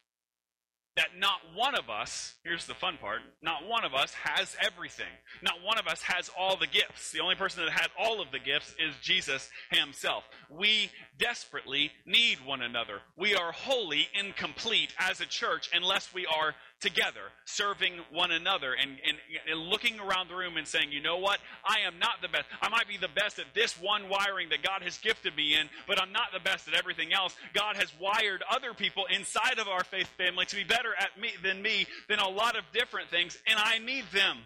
That 0.97 1.19
not 1.19 1.39
one 1.55 1.75
of 1.77 1.89
us, 1.89 2.35
here's 2.45 2.67
the 2.67 2.75
fun 2.75 2.99
part, 3.01 3.21
not 3.41 3.67
one 3.67 3.85
of 3.85 3.95
us 3.95 4.13
has 4.13 4.57
everything. 4.61 5.07
Not 5.41 5.63
one 5.63 5.79
of 5.79 5.87
us 5.87 6.03
has 6.03 6.29
all 6.37 6.57
the 6.57 6.67
gifts. 6.67 7.13
The 7.13 7.21
only 7.21 7.37
person 7.37 7.65
that 7.65 7.73
has 7.73 7.89
all 7.99 8.21
of 8.21 8.33
the 8.33 8.41
gifts 8.41 8.75
is 8.79 8.95
Jesus 9.01 9.49
Himself. 9.71 10.25
We 10.51 10.91
desperately 11.17 11.93
need 12.05 12.45
one 12.45 12.61
another. 12.61 12.99
We 13.17 13.35
are 13.37 13.53
wholly 13.53 14.09
incomplete 14.13 14.93
as 14.99 15.21
a 15.21 15.27
church 15.27 15.71
unless 15.73 16.13
we 16.13 16.27
are 16.27 16.55
together, 16.81 17.29
serving 17.45 17.93
one 18.11 18.31
another, 18.31 18.73
and, 18.73 18.91
and, 19.07 19.17
and, 19.51 19.61
looking 19.61 20.01
around 20.01 20.29
the 20.29 20.35
room 20.35 20.57
and 20.57 20.67
saying, 20.67 20.91
you 20.91 21.01
know 21.03 21.19
what? 21.19 21.39
I 21.65 21.81
am 21.87 21.99
not 21.99 22.23
the 22.23 22.29
best. 22.29 22.47
I 22.63 22.69
might 22.69 22.89
be 22.89 22.97
the 22.97 23.09
best 23.09 23.39
at 23.39 23.47
this 23.55 23.75
one 23.81 24.09
wiring 24.09 24.49
that 24.49 24.63
God 24.63 24.83
has 24.83 24.97
gifted 24.99 25.37
me 25.37 25.55
in, 25.55 25.69
but 25.87 26.01
I'm 26.01 26.13
not 26.13 26.33
the 26.33 26.41
best 26.41 26.69
at 26.69 26.75
everything 26.75 27.13
else. 27.13 27.37
God 27.53 27.77
has 27.77 27.93
wired 28.01 28.43
other 28.51 28.73
people 28.73 29.05
inside 29.15 29.59
of 29.59 29.69
our 29.69 29.85
faith 29.85 30.09
family 30.17 30.47
to 30.47 30.57
be 30.57 30.65
better 30.65 30.95
at 30.99 31.21
me 31.21 31.31
than 31.43 31.61
me 31.61 31.87
than 32.09 32.19
a 32.19 32.29
lot 32.29 32.57
of 32.57 32.65
different 32.73 33.11
things, 33.11 33.39
and 33.47 33.59
I 33.59 33.79
need 33.79 34.05
them. 34.13 34.39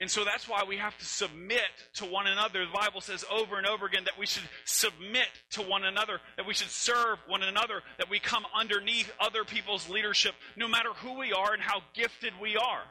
And 0.00 0.10
so 0.10 0.24
that's 0.24 0.46
why 0.46 0.62
we 0.68 0.76
have 0.76 0.96
to 0.98 1.04
submit 1.06 1.62
to 1.94 2.04
one 2.04 2.26
another. 2.26 2.66
The 2.66 2.78
Bible 2.78 3.00
says 3.00 3.24
over 3.32 3.56
and 3.56 3.66
over 3.66 3.86
again 3.86 4.04
that 4.04 4.18
we 4.18 4.26
should 4.26 4.46
submit 4.66 5.28
to 5.52 5.62
one 5.62 5.84
another, 5.84 6.20
that 6.36 6.46
we 6.46 6.52
should 6.52 6.68
serve 6.68 7.18
one 7.26 7.42
another, 7.42 7.82
that 7.98 8.10
we 8.10 8.18
come 8.18 8.44
underneath 8.54 9.10
other 9.18 9.44
people's 9.44 9.88
leadership, 9.88 10.34
no 10.54 10.68
matter 10.68 10.90
who 10.96 11.18
we 11.18 11.32
are 11.32 11.54
and 11.54 11.62
how 11.62 11.80
gifted 11.94 12.34
we 12.40 12.56
are. 12.56 12.82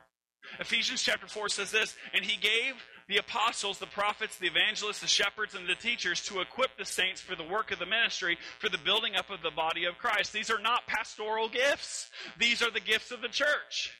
Ephesians 0.60 1.02
chapter 1.02 1.28
4 1.28 1.50
says 1.50 1.72
this, 1.72 1.96
and 2.14 2.26
he 2.26 2.38
gave 2.38 2.74
the 3.08 3.18
apostles, 3.18 3.78
the 3.78 3.86
prophets, 3.86 4.38
the 4.38 4.48
evangelists, 4.48 5.02
the 5.02 5.08
shepherds, 5.08 5.54
and 5.54 5.70
the 5.70 5.76
teachers 5.76 6.22
to 6.26 6.42
equip 6.42 6.76
the 6.78 6.86
saints 6.86 7.22
for 7.22 7.36
the 7.36 7.44
work 7.44 7.72
of 7.72 7.78
the 7.78 7.86
ministry, 7.86 8.38
for 8.60 8.70
the 8.70 8.80
building 8.80 9.16
up 9.16 9.30
of 9.30 9.44
the 9.44 9.52
body 9.52 9.86
of 9.86 9.98
Christ. 10.00 10.34
These 10.34 10.50
are 10.50 10.62
not 10.62 10.88
pastoral 10.88 11.50
gifts, 11.50 12.10
these 12.40 12.64
are 12.64 12.72
the 12.72 12.80
gifts 12.80 13.12
of 13.12 13.22
the 13.22 13.28
church. 13.28 13.92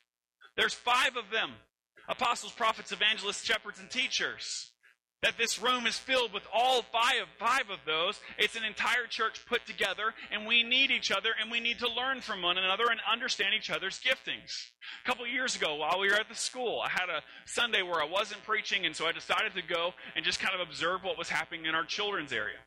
There's 0.58 0.74
five 0.74 1.18
of 1.18 1.30
them 1.32 1.52
apostles, 2.10 2.54
prophets, 2.54 2.92
evangelists, 2.92 3.44
shepherds, 3.46 3.80
and 3.80 3.90
teachers. 3.90 4.72
That 5.22 5.38
this 5.38 5.60
room 5.60 5.88
is 5.88 5.98
filled 5.98 6.34
with 6.34 6.44
all 6.54 6.84
five, 6.84 7.26
five 7.40 7.70
of 7.72 7.80
those. 7.86 8.20
It's 8.38 8.56
an 8.56 8.64
entire 8.64 9.08
church 9.10 9.44
put 9.48 9.66
together, 9.66 10.14
and 10.32 10.46
we 10.46 10.62
need 10.62 10.92
each 10.92 11.10
other, 11.10 11.30
and 11.42 11.50
we 11.50 11.60
need 11.60 11.80
to 11.80 11.90
learn 11.90 12.22
from 12.22 12.44
one 12.44 12.58
another 12.60 12.86
and 12.92 13.00
understand 13.12 13.56
each 13.56 13.72
other's 13.72 14.00
giftings. 14.00 14.52
A 15.04 15.08
couple 15.08 15.26
years 15.26 15.56
ago, 15.56 15.76
while 15.76 16.00
we 16.00 16.10
were 16.10 16.16
at 16.16 16.30
the 16.30 16.36
school, 16.36 16.80
I 16.86 16.90
had 16.90 17.10
a 17.10 17.24
Sunday 17.46 17.82
where 17.82 18.02
I 18.02 18.06
wasn't 18.08 18.44
preaching, 18.44 18.86
and 18.86 18.96
so 18.96 19.08
I 19.08 19.14
decided 19.14 19.54
to 19.56 19.64
go 19.64 19.94
and 20.16 20.24
just 20.24 20.40
kind 20.40 20.54
of 20.54 20.68
observe 20.68 21.04
what 21.04 21.18
was 21.18 21.30
happening 21.30 21.66
in 21.66 21.74
our 21.74 21.86
children's 21.86 22.34
area. 22.34 22.60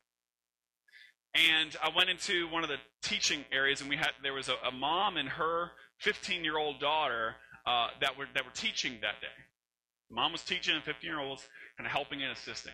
and 1.35 1.77
I 1.83 1.91
went 1.95 2.11
into 2.11 2.49
one 2.49 2.65
of 2.65 2.71
the 2.71 2.79
teaching 3.03 3.45
areas, 3.53 3.81
and 3.83 3.91
we 3.91 3.97
had 3.97 4.11
there 4.23 4.33
was 4.33 4.49
a, 4.49 4.55
a 4.67 4.73
mom 4.73 5.17
and 5.17 5.29
her 5.29 5.73
15 6.01 6.43
year 6.43 6.59
old 6.59 6.81
daughter 6.81 7.37
uh, 7.69 7.89
that 8.01 8.17
were 8.17 8.27
that 8.35 8.45
were 8.45 8.53
teaching 8.55 8.95
that 9.03 9.21
day. 9.21 9.37
Mom 10.11 10.33
was 10.33 10.43
teaching, 10.43 10.75
and 10.75 10.83
15 10.83 11.09
year 11.09 11.21
old 11.21 11.33
was 11.33 11.49
kind 11.77 11.87
of 11.87 11.93
helping 11.93 12.23
and 12.23 12.33
assisting. 12.33 12.73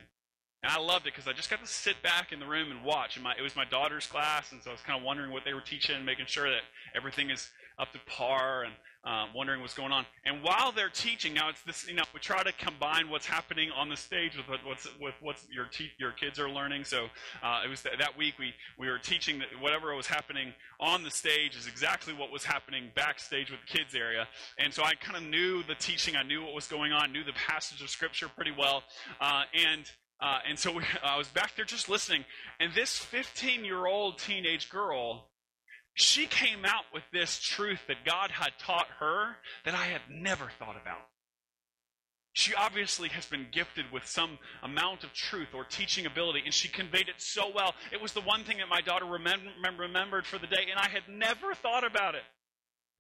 And 0.63 0.73
I 0.73 0.79
loved 0.79 1.07
it 1.07 1.13
because 1.13 1.27
I 1.27 1.33
just 1.33 1.51
got 1.51 1.61
to 1.61 1.67
sit 1.67 2.01
back 2.03 2.33
in 2.33 2.39
the 2.39 2.47
room 2.47 2.71
and 2.71 2.85
watch. 2.85 3.17
And 3.17 3.25
my, 3.25 3.35
it 3.37 3.43
was 3.43 3.57
my 3.57 3.65
daughter's 3.65 4.07
class, 4.07 4.53
and 4.53 4.63
so 4.63 4.71
I 4.71 4.73
was 4.73 4.83
kind 4.83 4.97
of 4.97 5.05
wondering 5.05 5.33
what 5.33 5.45
they 5.45 5.53
were 5.53 5.61
teaching, 5.61 6.05
making 6.05 6.27
sure 6.27 6.49
that 6.49 6.63
everything 6.97 7.31
is 7.31 7.51
up 7.79 7.93
to 7.93 7.99
par, 8.07 8.63
and 8.63 8.73
um, 9.05 9.29
wondering 9.35 9.61
what's 9.61 9.75
going 9.75 9.93
on. 9.93 10.07
And 10.25 10.43
while 10.43 10.73
they're 10.73 10.89
teaching, 10.89 11.35
now 11.35 11.51
it's 11.51 11.61
this, 11.63 11.87
you 11.87 11.95
know, 11.95 12.05
we 12.15 12.21
try 12.21 12.43
to 12.43 12.53
combine 12.53 13.11
what's 13.11 13.27
happening 13.27 13.71
on 13.71 13.89
the 13.89 13.97
stage 13.97 14.37
with 14.37 14.47
what's 14.65 14.89
with 15.01 15.15
what's 15.21 15.47
your 15.53 15.67
te- 15.67 15.93
your 15.99 16.13
kids 16.13 16.39
are 16.39 16.49
learning. 16.49 16.85
So 16.85 17.07
uh, 17.43 17.61
it 17.65 17.69
was 17.69 17.83
th- 17.83 17.99
that 17.99 18.17
week 18.17 18.35
we 18.39 18.55
we 18.79 18.89
were 18.89 18.99
teaching 18.99 19.39
that 19.41 19.49
whatever 19.61 19.95
was 19.95 20.07
happening 20.07 20.55
on 20.81 21.03
the 21.03 21.11
stage 21.11 21.57
is 21.57 21.67
exactly 21.67 22.15
what 22.15 22.33
was 22.33 22.45
happening 22.45 22.91
backstage 22.95 23.51
with 23.51 23.61
the 23.61 23.79
kids 23.79 23.95
area. 23.95 24.27
And 24.59 24.73
so 24.73 24.83
I 24.83 24.95
kind 24.95 25.17
of 25.17 25.23
knew 25.23 25.63
the 25.63 25.75
teaching, 25.75 26.17
I 26.17 26.23
knew 26.23 26.43
what 26.43 26.55
was 26.55 26.67
going 26.67 26.93
on, 26.93 27.13
knew 27.13 27.25
the 27.25 27.33
passage 27.33 27.83
of 27.83 27.91
scripture 27.91 28.29
pretty 28.29 28.53
well, 28.57 28.83
uh, 29.21 29.45
and. 29.55 29.91
Uh, 30.21 30.39
and 30.49 30.57
so 30.57 30.73
we, 30.73 30.83
I 31.03 31.19
was 31.19 31.27
back 31.29 31.57
there 31.57 31.65
just 31.65 31.89
listening, 31.89 32.25
and 32.61 32.73
this 32.73 32.97
15 32.97 33.65
year 33.65 33.85
old 33.85 34.17
teenage 34.19 34.71
girl 34.71 35.27
she 35.95 36.27
came 36.27 36.65
out 36.65 36.85
with 36.93 37.05
this 37.13 37.41
truth 37.41 37.81
that 37.89 38.05
God 38.05 38.31
had 38.31 38.53
taught 38.59 38.89
her 39.01 39.37
that 39.65 39.75
I 39.75 39.85
had 39.85 40.03
never 40.11 40.51
thought 40.59 40.77
about. 40.81 41.07
She 42.33 42.53
obviously 42.53 43.11
has 43.11 43.27
been 43.27 43.47
gifted 43.53 43.93
with 43.93 44.07
some 44.07 44.39
amount 44.61 45.05
of 45.05 45.13
truth 45.13 45.55
or 45.55 45.63
teaching 45.63 46.05
ability, 46.05 46.43
and 46.45 46.53
she 46.53 46.67
conveyed 46.67 47.09
it 47.09 47.23
so 47.23 47.49
well. 47.55 47.75
It 47.93 48.03
was 48.03 48.13
the 48.13 48.23
one 48.23 48.43
thing 48.43 48.59
that 48.59 48.69
my 48.69 48.81
daughter 48.81 49.07
remembered 49.07 50.27
for 50.27 50.39
the 50.39 50.49
day, 50.49 50.67
and 50.69 50.81
I 50.81 50.89
had 50.89 51.03
never 51.09 51.55
thought 51.55 51.85
about 51.85 52.17
it. 52.17 52.23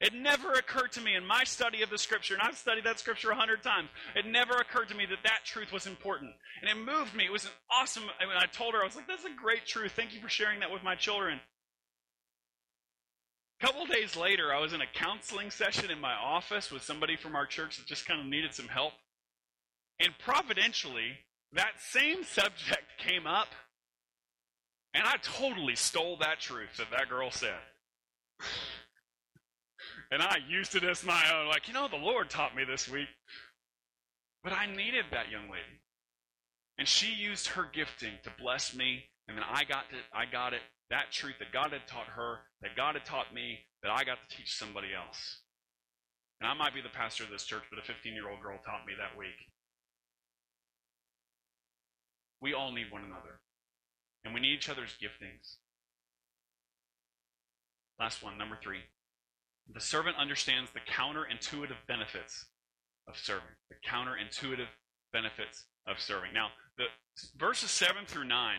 It 0.00 0.14
never 0.14 0.52
occurred 0.52 0.92
to 0.92 1.00
me 1.00 1.16
in 1.16 1.26
my 1.26 1.42
study 1.42 1.82
of 1.82 1.90
the 1.90 1.98
scripture, 1.98 2.34
and 2.34 2.42
I've 2.42 2.56
studied 2.56 2.84
that 2.84 3.00
scripture 3.00 3.30
a 3.30 3.34
hundred 3.34 3.64
times. 3.64 3.88
It 4.14 4.26
never 4.26 4.52
occurred 4.54 4.88
to 4.90 4.94
me 4.94 5.06
that 5.06 5.22
that 5.24 5.40
truth 5.44 5.72
was 5.72 5.86
important. 5.86 6.30
And 6.60 6.70
it 6.70 6.76
moved 6.76 7.14
me. 7.14 7.24
It 7.24 7.32
was 7.32 7.44
an 7.44 7.50
awesome, 7.76 8.04
I, 8.20 8.44
I 8.44 8.46
told 8.46 8.74
her, 8.74 8.82
I 8.82 8.84
was 8.84 8.94
like, 8.94 9.08
that's 9.08 9.24
a 9.24 9.30
great 9.30 9.66
truth. 9.66 9.92
Thank 9.96 10.14
you 10.14 10.20
for 10.20 10.28
sharing 10.28 10.60
that 10.60 10.70
with 10.70 10.84
my 10.84 10.94
children. 10.94 11.40
Couple 13.64 13.86
days 13.86 14.14
later, 14.14 14.52
I 14.52 14.60
was 14.60 14.74
in 14.74 14.82
a 14.82 14.86
counseling 14.86 15.50
session 15.50 15.90
in 15.90 15.98
my 15.98 16.12
office 16.12 16.70
with 16.70 16.82
somebody 16.82 17.16
from 17.16 17.34
our 17.34 17.46
church 17.46 17.78
that 17.78 17.86
just 17.86 18.04
kind 18.04 18.20
of 18.20 18.26
needed 18.26 18.52
some 18.52 18.68
help. 18.68 18.92
And 19.98 20.12
providentially, 20.18 21.12
that 21.54 21.80
same 21.80 22.24
subject 22.24 22.82
came 22.98 23.26
up, 23.26 23.48
and 24.92 25.04
I 25.06 25.16
totally 25.22 25.76
stole 25.76 26.18
that 26.18 26.40
truth 26.40 26.76
that 26.76 26.90
that 26.90 27.08
girl 27.08 27.30
said. 27.30 27.56
and 30.10 30.20
I 30.20 30.40
used 30.46 30.74
it 30.74 30.84
as 30.84 31.02
my 31.02 31.22
own, 31.34 31.48
like, 31.48 31.66
you 31.66 31.72
know, 31.72 31.88
the 31.88 31.96
Lord 31.96 32.28
taught 32.28 32.54
me 32.54 32.64
this 32.64 32.86
week. 32.86 33.08
But 34.42 34.52
I 34.52 34.66
needed 34.66 35.06
that 35.10 35.30
young 35.30 35.48
lady. 35.50 35.80
And 36.76 36.86
she 36.86 37.14
used 37.14 37.48
her 37.48 37.66
gifting 37.72 38.12
to 38.24 38.30
bless 38.38 38.76
me, 38.76 39.04
and 39.28 39.36
then 39.36 39.44
I 39.44 39.64
got 39.64 39.84
it, 39.90 40.04
I 40.12 40.24
got 40.30 40.52
it 40.52 40.60
that 40.90 41.12
truth 41.12 41.36
that 41.38 41.52
God 41.52 41.72
had 41.72 41.86
taught 41.86 42.08
her, 42.14 42.40
that 42.60 42.76
God 42.76 42.94
had 42.94 43.04
taught 43.04 43.32
me, 43.32 43.60
that 43.82 43.90
I 43.90 44.04
got 44.04 44.18
to 44.20 44.36
teach 44.36 44.54
somebody 44.54 44.88
else. 44.94 45.40
And 46.40 46.48
I 46.48 46.54
might 46.54 46.74
be 46.74 46.82
the 46.82 46.88
pastor 46.88 47.24
of 47.24 47.30
this 47.30 47.44
church, 47.44 47.62
but 47.70 47.78
a 47.78 47.82
15 47.82 48.12
year 48.12 48.28
old 48.28 48.42
girl 48.42 48.58
taught 48.64 48.86
me 48.86 48.92
that 48.98 49.18
week. 49.18 49.48
We 52.40 52.52
all 52.52 52.72
need 52.72 52.92
one 52.92 53.04
another, 53.04 53.40
and 54.24 54.34
we 54.34 54.40
need 54.40 54.52
each 54.52 54.68
other's 54.68 54.94
giftings. 55.00 55.56
Last 57.98 58.22
one, 58.22 58.36
number 58.36 58.58
three. 58.62 58.80
The 59.72 59.80
servant 59.80 60.16
understands 60.18 60.70
the 60.72 60.80
counterintuitive 60.80 61.86
benefits 61.88 62.46
of 63.08 63.16
serving. 63.16 63.56
The 63.70 63.76
counterintuitive 63.88 64.68
benefits 65.12 65.64
of 65.86 65.98
serving. 65.98 66.34
Now, 66.34 66.48
the 66.76 66.84
verses 67.38 67.70
7 67.70 68.04
through 68.06 68.24
9 68.24 68.58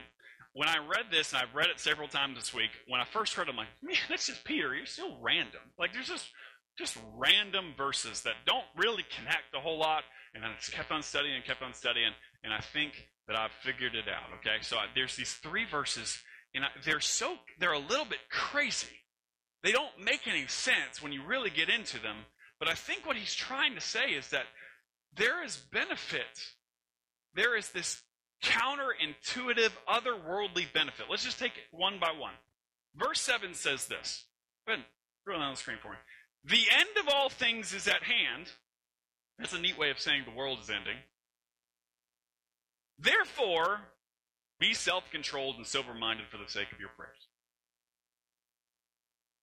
when 0.56 0.70
I 0.70 0.78
read 0.78 1.12
this, 1.12 1.34
and 1.34 1.42
I've 1.42 1.54
read 1.54 1.70
it 1.70 1.82
several 1.82 2.08
times 2.08 2.38
this 2.38 2.54
week, 2.54 2.72
when 2.88 3.02
I 3.02 3.06
first 3.06 3.38
read 3.38 3.50
it, 3.50 3.52
I'm 3.52 3.58
like, 3.58 3.68
man, 3.84 3.98
that's 4.08 4.28
just 4.28 4.46
Peter. 4.46 4.74
You're 4.74 4.86
still 4.86 5.18
random. 5.22 5.60
Like, 5.78 5.92
there's 5.94 6.08
just 6.08 6.26
just 6.80 6.98
random 7.16 7.74
verses 7.78 8.22
that 8.24 8.34
don't 8.46 8.66
really 8.78 9.04
connect 9.18 9.54
a 9.54 9.60
whole 9.60 9.78
lot. 9.78 10.04
And 10.34 10.44
I 10.44 10.52
just 10.60 10.74
kept 10.74 10.92
on 10.92 11.04
studying 11.04 11.36
and 11.36 11.44
kept 11.46 11.62
on 11.62 11.74
studying, 11.74 12.12
and 12.44 12.54
I 12.54 12.62
think 12.62 12.92
that 13.28 13.36
I've 13.36 13.52
figured 13.64 13.96
it 13.96 14.06
out. 14.08 14.32
Okay, 14.40 14.58
so 14.62 14.78
I, 14.78 14.86
there's 14.96 15.16
these 15.16 15.34
three 15.34 15.66
verses, 15.70 16.22
and 16.54 16.64
I, 16.64 16.68
they're 16.86 17.02
so 17.02 17.36
they're 17.60 17.74
a 17.74 17.80
little 17.80 18.06
bit 18.06 18.20
crazy. 18.30 19.04
They 19.62 19.74
don't 19.74 20.04
make 20.04 20.26
any 20.26 20.48
sense 20.48 21.02
when 21.02 21.12
you 21.12 21.22
really 21.26 21.50
get 21.50 21.70
into 21.70 22.02
them. 22.02 22.18
But 22.60 22.70
I 22.70 22.76
think 22.76 23.06
what 23.06 23.18
he's 23.18 23.36
trying 23.36 23.76
to 23.76 23.82
say 23.82 24.12
is 24.12 24.30
that 24.30 24.46
there 25.18 25.44
is 25.44 25.58
benefit. 25.58 26.22
There 27.34 27.58
is 27.58 27.72
this 27.72 28.02
counterintuitive, 28.46 29.72
otherworldly 29.90 30.72
benefit. 30.72 31.08
Let's 31.10 31.24
just 31.24 31.40
take 31.40 31.54
it 31.54 31.64
one 31.72 32.00
by 32.00 32.12
one. 32.18 32.34
Verse 32.96 33.20
7 33.22 33.54
says 33.54 33.88
this. 33.88 34.26
Go 34.68 34.74
ahead, 34.74 34.86
throw 35.26 35.36
it 35.36 35.42
on 35.42 35.54
the 35.54 35.58
screen 35.58 35.78
for 35.82 35.90
me. 35.90 35.98
The 36.46 36.64
end 36.78 36.90
of 37.00 37.14
all 37.14 37.30
things 37.30 37.74
is 37.74 37.88
at 37.88 38.04
hand. 38.04 38.52
That's 39.40 39.54
a 39.54 39.60
neat 39.60 39.78
way 39.78 39.90
of 39.90 40.00
saying 40.00 40.24
the 40.26 40.38
world 40.38 40.60
is 40.62 40.70
ending. 40.70 40.98
Therefore, 43.00 43.82
be 44.60 44.74
self 44.74 45.10
controlled 45.12 45.58
and 45.58 45.66
sober 45.66 45.94
minded 45.94 46.28
for 46.30 46.38
the 46.38 46.48
sake 46.48 46.72
of 46.72 46.80
your 46.80 46.90
prayers. 46.96 47.28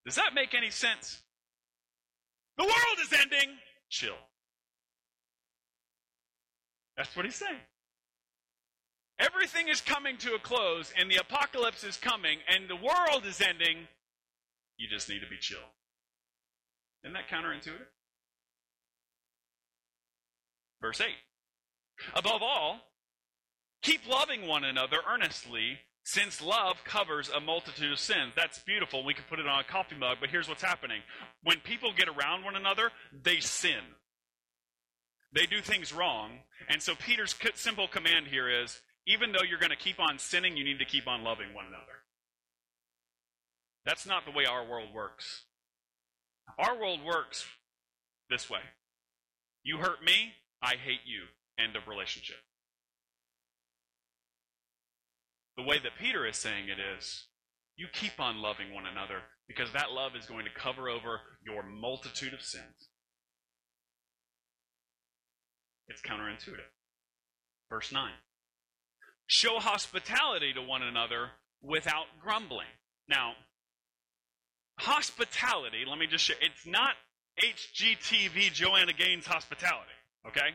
Does 0.07 0.15
that 0.15 0.35
make 0.35 0.55
any 0.55 0.71
sense? 0.71 1.23
The 2.57 2.65
world 2.65 2.99
is 3.03 3.13
ending. 3.13 3.57
Chill. 3.91 4.17
That's 6.97 7.15
what 7.15 7.25
he's 7.25 7.35
saying. 7.37 7.59
Everything 9.23 9.69
is 9.69 9.81
coming 9.81 10.17
to 10.19 10.35
a 10.35 10.39
close, 10.39 10.93
and 10.99 11.09
the 11.09 11.17
apocalypse 11.17 11.85
is 11.85 11.97
coming, 11.97 12.39
and 12.49 12.69
the 12.69 12.77
world 12.77 13.25
is 13.25 13.41
ending. 13.41 13.87
You 14.77 14.89
just 14.89 15.09
need 15.09 15.21
to 15.21 15.29
be 15.29 15.39
chill. 15.39 15.59
Isn't 17.05 17.15
that 17.15 17.29
counterintuitive? 17.29 17.87
Verse 20.81 21.01
8. 21.01 21.07
Above 22.15 22.43
all, 22.43 22.81
keep 23.83 24.09
loving 24.09 24.49
one 24.49 24.65
another 24.65 24.99
earnestly, 25.09 25.79
since 26.05 26.43
love 26.43 26.83
covers 26.85 27.29
a 27.29 27.41
multitude 27.41 27.93
of 27.93 28.01
sins. 28.01 28.33
That's 28.35 28.59
beautiful. 28.59 29.05
We 29.05 29.15
can 29.15 29.25
put 29.29 29.39
it 29.39 29.47
on 29.47 29.61
a 29.61 29.65
coffee 29.65 29.95
mug, 29.97 30.17
but 30.21 30.31
here's 30.31 30.49
what's 30.49 30.63
happening. 30.63 31.01
When 31.45 31.59
people 31.61 31.93
get 31.97 32.09
around 32.09 32.45
one 32.45 32.57
another, 32.57 32.91
they 33.13 33.39
sin. 33.39 33.83
They 35.33 35.47
do 35.47 35.61
things 35.61 35.93
wrong. 35.93 36.41
And 36.69 36.83
so 36.83 36.95
Peter's 36.97 37.37
simple 37.55 37.87
command 37.87 38.27
here 38.27 38.49
is 38.49 38.81
even 39.07 39.33
though 39.33 39.43
you're 39.43 39.59
going 39.59 39.71
to 39.71 39.77
keep 39.77 39.99
on 39.99 40.19
sinning, 40.19 40.57
you 40.57 40.65
need 40.65 40.79
to 40.79 40.85
keep 40.85 41.09
on 41.09 41.25
loving 41.25 41.55
one 41.55 41.67
another. 41.67 42.03
That's 43.85 44.07
not 44.07 44.25
the 44.25 44.31
way 44.31 44.45
our 44.47 44.65
world 44.65 44.89
works. 44.95 45.45
Our 46.59 46.79
world 46.79 47.01
works 47.05 47.47
this 48.31 48.49
way 48.49 48.61
You 49.63 49.79
hurt 49.79 50.03
me, 50.05 50.35
I 50.63 50.75
hate 50.77 51.01
you. 51.05 51.23
End 51.59 51.77
of 51.77 51.89
relationship. 51.89 52.37
The 55.57 55.65
way 55.65 55.79
that 55.79 55.99
Peter 55.99 56.27
is 56.27 56.37
saying 56.37 56.69
it 56.69 56.79
is 56.81 57.27
you 57.77 57.87
keep 57.93 58.19
on 58.19 58.41
loving 58.41 58.73
one 58.73 58.87
another 58.87 59.21
because 59.47 59.73
that 59.73 59.93
love 59.93 60.13
is 60.19 60.27
going 60.27 60.45
to 60.45 60.61
cover 60.61 60.89
over 60.89 61.21
your 61.45 61.63
multitude 61.63 62.33
of 62.33 62.43
sins. 62.43 62.89
It's 65.89 66.01
counterintuitive. 66.01 66.71
Verse 67.69 67.93
9. 67.93 68.11
Show 69.33 69.61
hospitality 69.61 70.53
to 70.53 70.61
one 70.61 70.83
another 70.83 71.31
without 71.63 72.05
grumbling. 72.21 72.67
Now, 73.09 73.33
hospitality, 74.79 75.87
let 75.89 75.99
me 75.99 76.07
just 76.07 76.25
show, 76.25 76.35
it's 76.43 76.67
not 76.67 76.97
HGTV 77.43 78.53
Joanna 78.53 78.93
Gaines 78.93 79.25
hospitality, 79.25 79.89
okay? 80.29 80.51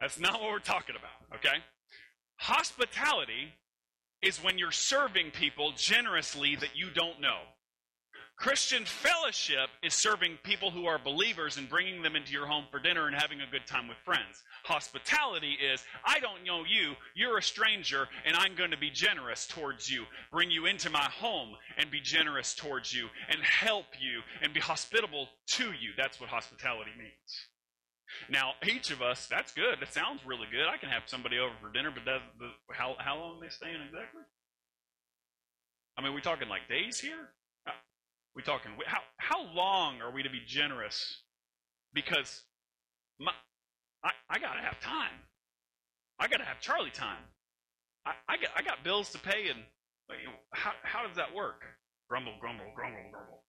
That's 0.00 0.18
not 0.18 0.40
what 0.40 0.50
we're 0.50 0.58
talking 0.58 0.96
about, 0.96 1.38
okay? 1.38 1.58
Hospitality 2.38 3.54
is 4.22 4.42
when 4.42 4.58
you're 4.58 4.72
serving 4.72 5.30
people 5.30 5.70
generously 5.76 6.56
that 6.56 6.70
you 6.74 6.88
don't 6.92 7.20
know. 7.20 7.42
Christian 8.36 8.84
fellowship 8.84 9.70
is 9.82 9.94
serving 9.94 10.38
people 10.42 10.70
who 10.70 10.84
are 10.84 10.98
believers 10.98 11.56
and 11.56 11.70
bringing 11.70 12.02
them 12.02 12.14
into 12.16 12.32
your 12.32 12.46
home 12.46 12.66
for 12.70 12.78
dinner 12.78 13.06
and 13.06 13.16
having 13.16 13.40
a 13.40 13.50
good 13.50 13.66
time 13.66 13.88
with 13.88 13.96
friends. 14.04 14.42
Hospitality 14.64 15.52
is, 15.52 15.82
I 16.04 16.20
don't 16.20 16.44
know 16.44 16.62
you, 16.68 16.92
you're 17.14 17.38
a 17.38 17.42
stranger, 17.42 18.06
and 18.26 18.36
I'm 18.36 18.54
going 18.54 18.72
to 18.72 18.76
be 18.76 18.90
generous 18.90 19.46
towards 19.46 19.90
you, 19.90 20.04
bring 20.30 20.50
you 20.50 20.66
into 20.66 20.90
my 20.90 21.04
home 21.04 21.54
and 21.78 21.90
be 21.90 22.00
generous 22.00 22.54
towards 22.54 22.92
you, 22.92 23.08
and 23.30 23.40
help 23.42 23.86
you 23.98 24.20
and 24.42 24.52
be 24.52 24.60
hospitable 24.60 25.28
to 25.48 25.72
you. 25.72 25.92
That's 25.96 26.20
what 26.20 26.28
hospitality 26.28 26.90
means. 26.98 27.48
Now, 28.28 28.52
each 28.66 28.90
of 28.90 29.00
us, 29.00 29.26
that's 29.28 29.52
good. 29.52 29.80
That 29.80 29.92
sounds 29.94 30.20
really 30.26 30.46
good. 30.50 30.66
I 30.68 30.76
can 30.76 30.90
have 30.90 31.04
somebody 31.06 31.38
over 31.38 31.54
for 31.60 31.72
dinner, 31.72 31.90
but 31.90 32.04
does, 32.04 32.20
how, 32.70 32.96
how 32.98 33.18
long 33.18 33.38
are 33.38 33.40
they 33.40 33.48
staying 33.48 33.80
exactly? 33.86 34.22
I 35.96 36.02
mean, 36.02 36.12
we 36.12 36.20
talking 36.20 36.48
like 36.48 36.68
days 36.68 37.00
here? 37.00 37.30
We 38.36 38.42
talking 38.42 38.72
how 38.86 39.00
how 39.16 39.46
long 39.54 40.02
are 40.02 40.12
we 40.12 40.22
to 40.22 40.28
be 40.28 40.42
generous? 40.46 41.22
Because 41.94 42.42
my, 43.18 43.32
I 44.04 44.10
I 44.28 44.38
gotta 44.38 44.60
have 44.60 44.78
time. 44.78 45.24
I 46.20 46.28
gotta 46.28 46.44
have 46.44 46.60
Charlie 46.60 46.90
time. 46.90 47.24
I 48.04 48.12
I 48.28 48.36
got 48.36 48.50
I 48.54 48.62
got 48.62 48.84
bills 48.84 49.10
to 49.12 49.18
pay, 49.18 49.48
and 49.48 49.60
how 50.52 50.72
how 50.82 51.06
does 51.06 51.16
that 51.16 51.34
work? 51.34 51.62
Grumble, 52.10 52.34
grumble, 52.38 52.66
grumble, 52.74 53.00
grumble. 53.10 53.42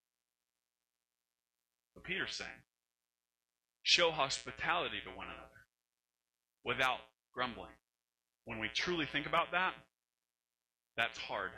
But 1.94 2.06
Peter's 2.06 2.36
saying, 2.36 2.64
show 3.84 4.12
hospitality 4.12 5.02
to 5.04 5.10
one 5.10 5.28
another 5.28 5.68
without 6.64 7.00
grumbling. 7.34 7.76
When 8.46 8.60
we 8.60 8.70
truly 8.74 9.06
think 9.06 9.26
about 9.26 9.52
that, 9.52 9.74
that's 10.96 11.18
hard. 11.18 11.52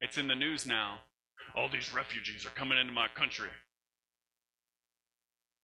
It's 0.00 0.16
in 0.16 0.28
the 0.28 0.34
news 0.34 0.66
now. 0.66 1.00
All 1.56 1.68
these 1.68 1.92
refugees 1.94 2.46
are 2.46 2.50
coming 2.50 2.78
into 2.78 2.92
my 2.92 3.08
country. 3.14 3.50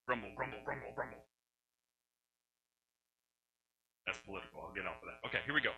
Grumble, 0.07 0.31
grumble, 0.35 0.59
grumble, 0.65 0.91
grumble. 0.95 1.23
That's 4.05 4.19
political. 4.25 4.61
I'll 4.61 4.73
get 4.73 4.85
off 4.85 5.01
of 5.03 5.09
that. 5.09 5.27
Okay, 5.27 5.39
here 5.45 5.53
we 5.53 5.61
go. 5.61 5.71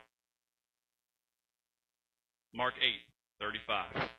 Mark 2.54 2.76
8, 2.82 2.94
35. 3.40 4.10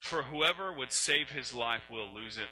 For 0.00 0.22
whoever 0.22 0.72
would 0.72 0.92
save 0.92 1.30
his 1.30 1.54
life 1.54 1.82
will 1.90 2.12
lose 2.12 2.36
it. 2.36 2.50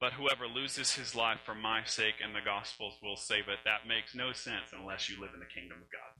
But 0.00 0.12
whoever 0.12 0.46
loses 0.46 0.94
his 0.94 1.14
life 1.14 1.40
for 1.44 1.54
my 1.54 1.84
sake 1.84 2.16
and 2.22 2.34
the 2.34 2.44
gospel's 2.44 2.98
will 3.02 3.16
save 3.16 3.48
it. 3.48 3.60
That 3.64 3.88
makes 3.88 4.14
no 4.14 4.32
sense 4.32 4.72
unless 4.72 5.08
you 5.08 5.20
live 5.20 5.32
in 5.34 5.40
the 5.40 5.46
kingdom 5.46 5.78
of 5.82 5.90
God. 5.90 6.12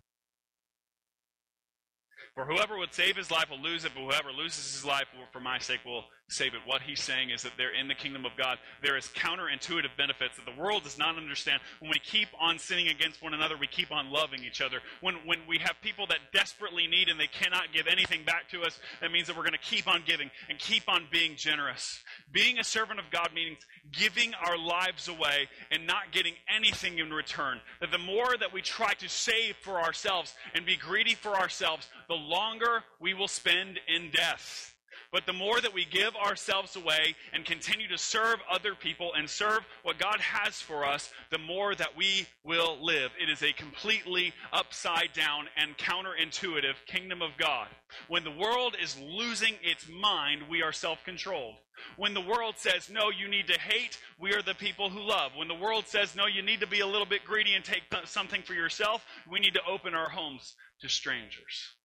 For 2.37 2.44
whoever 2.44 2.77
would 2.77 2.92
save 2.92 3.16
his 3.16 3.31
life 3.31 3.49
will 3.49 3.62
lose 3.62 3.87
it, 3.87 3.92
but 3.94 4.03
whoever 4.03 4.31
loses 4.31 4.75
his 4.75 4.85
life 4.85 5.07
for 5.33 5.40
my 5.40 5.59
sake 5.59 5.81
will 5.87 6.05
save 6.28 6.54
it. 6.54 6.60
What 6.66 6.82
he's 6.82 7.00
saying 7.00 7.30
is 7.30 7.42
that 7.42 7.52
they're 7.56 7.74
in 7.74 7.88
the 7.88 7.94
kingdom 7.94 8.24
of 8.24 8.32
God. 8.36 8.58
There 8.82 8.96
is 8.96 9.06
counterintuitive 9.14 9.96
benefits 9.96 10.36
that 10.36 10.44
the 10.44 10.60
world 10.60 10.82
does 10.82 10.98
not 10.98 11.16
understand. 11.16 11.60
When 11.78 11.90
we 11.90 12.00
keep 12.00 12.28
on 12.40 12.58
sinning 12.58 12.88
against 12.88 13.22
one 13.22 13.32
another, 13.32 13.56
we 13.56 13.68
keep 13.68 13.92
on 13.92 14.10
loving 14.10 14.42
each 14.44 14.60
other. 14.60 14.80
When, 15.00 15.14
when 15.24 15.38
we 15.48 15.58
have 15.58 15.76
people 15.82 16.06
that 16.08 16.18
desperately 16.32 16.86
need 16.88 17.08
and 17.08 17.18
they 17.18 17.28
cannot 17.28 17.72
give 17.72 17.86
anything 17.86 18.24
back 18.24 18.48
to 18.50 18.62
us, 18.62 18.78
that 19.00 19.12
means 19.12 19.28
that 19.28 19.36
we're 19.36 19.44
going 19.44 19.52
to 19.52 19.58
keep 19.58 19.86
on 19.86 20.02
giving 20.04 20.30
and 20.48 20.58
keep 20.58 20.88
on 20.88 21.06
being 21.12 21.36
generous. 21.36 22.02
Being 22.32 22.58
a 22.58 22.64
servant 22.64 22.98
of 22.98 23.10
God 23.10 23.30
means 23.34 23.58
giving 23.92 24.32
our 24.34 24.58
lives 24.58 25.08
away 25.08 25.48
and 25.70 25.86
not 25.86 26.12
getting 26.12 26.34
anything 26.54 26.98
in 26.98 27.10
return. 27.12 27.60
That 27.80 27.92
the 27.92 27.98
more 27.98 28.36
that 28.38 28.52
we 28.52 28.62
try 28.62 28.94
to 28.94 29.08
save 29.08 29.56
for 29.56 29.80
ourselves 29.80 30.34
and 30.54 30.66
be 30.66 30.76
greedy 30.76 31.14
for 31.14 31.36
ourselves, 31.36 31.88
the 32.08 32.14
longer 32.14 32.82
we 33.00 33.14
will 33.14 33.28
spend 33.28 33.78
in 33.86 34.10
death. 34.10 34.75
But 35.12 35.26
the 35.26 35.32
more 35.32 35.60
that 35.60 35.74
we 35.74 35.84
give 35.84 36.14
ourselves 36.16 36.76
away 36.76 37.14
and 37.32 37.44
continue 37.44 37.88
to 37.88 37.98
serve 37.98 38.38
other 38.50 38.74
people 38.74 39.12
and 39.16 39.28
serve 39.28 39.60
what 39.82 39.98
God 39.98 40.20
has 40.20 40.60
for 40.60 40.84
us, 40.84 41.10
the 41.30 41.38
more 41.38 41.74
that 41.74 41.96
we 41.96 42.26
will 42.44 42.78
live. 42.84 43.10
It 43.20 43.30
is 43.30 43.42
a 43.42 43.52
completely 43.52 44.32
upside 44.52 45.12
down 45.12 45.46
and 45.56 45.76
counterintuitive 45.78 46.74
kingdom 46.86 47.22
of 47.22 47.30
God. 47.38 47.68
When 48.08 48.24
the 48.24 48.30
world 48.30 48.76
is 48.82 48.96
losing 49.00 49.54
its 49.62 49.88
mind, 49.88 50.42
we 50.50 50.62
are 50.62 50.72
self 50.72 51.04
controlled. 51.04 51.54
When 51.96 52.14
the 52.14 52.20
world 52.20 52.54
says, 52.56 52.88
no, 52.90 53.10
you 53.10 53.28
need 53.28 53.46
to 53.48 53.60
hate, 53.60 53.98
we 54.18 54.32
are 54.32 54.42
the 54.42 54.54
people 54.54 54.88
who 54.88 55.00
love. 55.00 55.32
When 55.36 55.48
the 55.48 55.54
world 55.54 55.86
says, 55.86 56.16
no, 56.16 56.26
you 56.26 56.42
need 56.42 56.60
to 56.60 56.66
be 56.66 56.80
a 56.80 56.86
little 56.86 57.06
bit 57.06 57.24
greedy 57.24 57.54
and 57.54 57.64
take 57.64 57.82
something 58.04 58.42
for 58.42 58.54
yourself, 58.54 59.04
we 59.30 59.40
need 59.40 59.54
to 59.54 59.64
open 59.68 59.94
our 59.94 60.08
homes 60.08 60.54
to 60.80 60.88
strangers. 60.88 61.75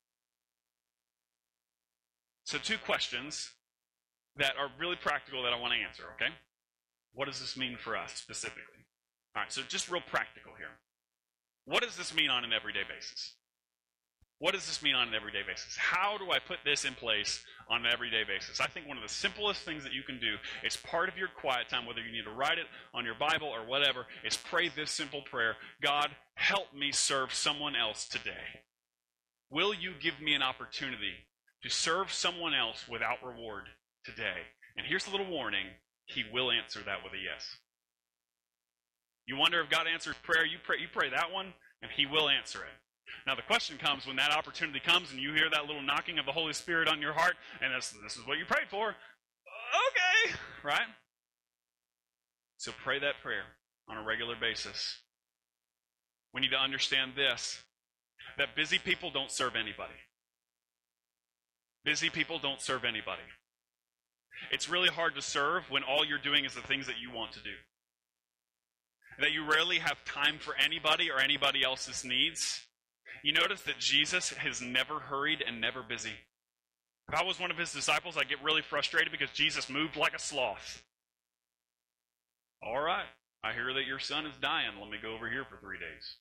So, 2.52 2.58
two 2.58 2.78
questions 2.78 3.50
that 4.36 4.56
are 4.60 4.68
really 4.78 4.98
practical 4.98 5.42
that 5.44 5.54
I 5.54 5.58
want 5.58 5.72
to 5.72 5.80
answer, 5.80 6.04
okay? 6.16 6.34
What 7.14 7.30
does 7.30 7.40
this 7.40 7.56
mean 7.56 7.78
for 7.78 7.96
us 7.96 8.12
specifically? 8.12 8.84
All 9.34 9.44
right, 9.44 9.50
so 9.50 9.62
just 9.70 9.90
real 9.90 10.02
practical 10.02 10.52
here. 10.58 10.76
What 11.64 11.82
does 11.82 11.96
this 11.96 12.14
mean 12.14 12.30
on 12.30 12.44
an 12.44 12.52
everyday 12.52 12.84
basis? 12.84 13.36
What 14.40 14.54
does 14.54 14.68
this 14.68 14.84
mean 14.84 14.96
on 14.96 15.08
an 15.08 15.14
everyday 15.14 15.44
basis? 15.48 15.78
How 15.78 16.18
do 16.18 16.30
I 16.30 16.40
put 16.40 16.58
this 16.66 16.84
in 16.84 16.94
place 16.94 17.42
on 17.70 17.86
an 17.86 17.94
everyday 17.94 18.26
basis? 18.26 18.60
I 18.60 18.68
think 18.68 18.86
one 18.86 18.98
of 18.98 19.04
the 19.04 19.08
simplest 19.08 19.62
things 19.62 19.84
that 19.84 19.94
you 19.94 20.04
can 20.04 20.20
do 20.20 20.36
is 20.66 20.76
part 20.76 21.08
of 21.08 21.18
your 21.18 21.30
quiet 21.30 21.70
time, 21.70 21.86
whether 21.86 22.02
you 22.02 22.12
need 22.12 22.26
to 22.26 22.32
write 22.32 22.58
it 22.58 22.68
on 22.94 23.06
your 23.06 23.16
Bible 23.16 23.48
or 23.48 23.66
whatever, 23.66 24.08
is 24.26 24.36
pray 24.36 24.68
this 24.68 24.92
simple 24.92 25.22
prayer 25.22 25.56
God, 25.82 26.10
help 26.36 26.74
me 26.74 26.92
serve 26.92 27.34
someone 27.34 27.78
else 27.78 28.10
today. 28.10 28.60
Will 29.50 29.74
you 29.74 29.94
give 29.98 30.20
me 30.20 30.34
an 30.34 30.44
opportunity 30.44 31.14
to 31.63 31.69
serve 31.69 32.12
someone 32.12 32.54
else 32.54 32.86
without 32.89 33.24
reward 33.24 33.65
today? 34.06 34.47
And 34.78 34.86
here's 34.88 35.08
a 35.08 35.12
little 35.12 35.30
warning 35.30 35.67
He 36.06 36.24
will 36.32 36.52
answer 36.52 36.80
that 36.86 37.04
with 37.04 37.13
a 37.13 37.17
yes. 37.17 37.58
You 39.28 39.38
wonder 39.38 39.62
if 39.62 39.69
God 39.69 39.88
answers 39.88 40.15
prayer, 40.24 40.45
you 40.45 40.58
pray, 40.63 40.78
you 40.80 40.88
pray 40.91 41.10
that 41.10 41.32
one, 41.32 41.54
and 41.82 41.91
He 41.91 42.06
will 42.06 42.30
answer 42.30 42.60
it. 42.60 42.74
Now, 43.28 43.36
the 43.36 43.41
question 43.41 43.78
comes 43.78 44.08
when 44.08 44.15
that 44.15 44.32
opportunity 44.32 44.80
comes 44.80 45.12
and 45.12 45.19
you 45.19 45.34
hear 45.34 45.50
that 45.52 45.65
little 45.65 45.82
knocking 45.82 46.17
of 46.17 46.26
the 46.26 46.32
Holy 46.32 46.54
Spirit 46.54 46.88
on 46.88 47.02
your 47.02 47.13
heart, 47.13 47.36
and 47.62 47.74
this, 47.74 47.93
this 48.04 48.17
is 48.17 48.26
what 48.26 48.38
you 48.38 48.45
prayed 48.45 48.67
for. 48.69 48.89
Okay, 48.89 50.36
right? 50.63 50.88
So 52.58 52.71
pray 52.84 53.00
that 53.00 53.15
prayer 53.21 53.43
on 53.89 53.97
a 53.97 54.04
regular 54.04 54.36
basis. 54.39 55.00
We 56.34 56.41
need 56.41 56.52
to 56.52 56.60
understand 56.60 57.13
this 57.15 57.63
that 58.38 58.56
busy 58.56 58.78
people 58.78 59.12
don't 59.12 59.32
serve 59.32 59.56
anybody. 59.56 59.93
Busy 61.84 62.10
people 62.10 62.39
don't 62.39 62.62
serve 62.62 62.86
anybody. 62.86 63.22
It's 64.52 64.70
really 64.70 64.89
hard 64.89 65.15
to 65.15 65.22
serve 65.22 65.70
when 65.70 65.84
all 65.84 66.06
you're 66.06 66.17
doing 66.17 66.46
is 66.46 66.54
the 66.54 66.62
things 66.62 66.88
that 66.88 67.00
you 67.00 67.12
want 67.12 67.32
to 67.34 67.39
do. 67.39 67.56
That 69.20 69.32
you 69.32 69.50
rarely 69.50 69.80
have 69.80 70.04
time 70.06 70.38
for 70.39 70.56
anybody 70.56 71.12
or 71.12 71.20
anybody 71.20 71.63
else's 71.63 72.04
needs. 72.04 72.65
You 73.24 73.34
notice 73.34 73.62
that 73.62 73.80
Jesus 73.80 74.30
has 74.30 74.62
never 74.62 75.00
hurried 75.00 75.44
and 75.46 75.62
never 75.62 75.84
busy. 75.84 76.13
If 77.08 77.20
I 77.20 77.24
was 77.24 77.39
one 77.39 77.52
of 77.52 77.58
his 77.58 77.74
disciples, 77.74 78.15
I'd 78.17 78.30
get 78.30 78.44
really 78.44 78.62
frustrated 78.62 79.12
because 79.12 79.30
Jesus 79.32 79.70
moved 79.70 79.96
like 79.96 80.15
a 80.15 80.20
sloth. 80.20 80.82
All 82.63 82.80
right, 82.80 83.06
I 83.44 83.54
hear 83.54 83.74
that 83.74 83.88
your 83.88 84.00
son 84.00 84.26
is 84.26 84.36
dying. 84.41 84.72
Let 84.80 84.89
me 84.89 84.98
go 85.02 85.13
over 85.13 85.30
here 85.30 85.44
for 85.44 85.58
three 85.58 85.78
days. 85.78 86.15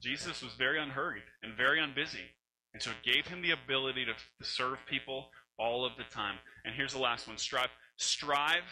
Jesus 0.00 0.42
was 0.42 0.52
very 0.54 0.80
unhurried 0.80 1.22
and 1.42 1.56
very 1.56 1.78
unbusy. 1.78 2.28
And 2.74 2.82
so 2.82 2.90
it 2.90 3.02
gave 3.04 3.26
him 3.26 3.42
the 3.42 3.50
ability 3.50 4.06
to, 4.06 4.14
serve 4.44 4.78
people 4.88 5.28
all 5.58 5.84
of 5.84 5.92
the 5.96 6.04
time. 6.04 6.36
And 6.64 6.74
here's 6.74 6.92
the 6.92 6.98
last 6.98 7.28
one 7.28 7.38
strive. 7.38 7.68
Strive 7.96 8.62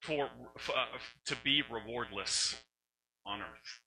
for, 0.00 0.30
uh, 0.68 0.98
to 1.26 1.36
be 1.44 1.62
rewardless 1.70 2.60
on 3.26 3.40
earth. 3.40 3.80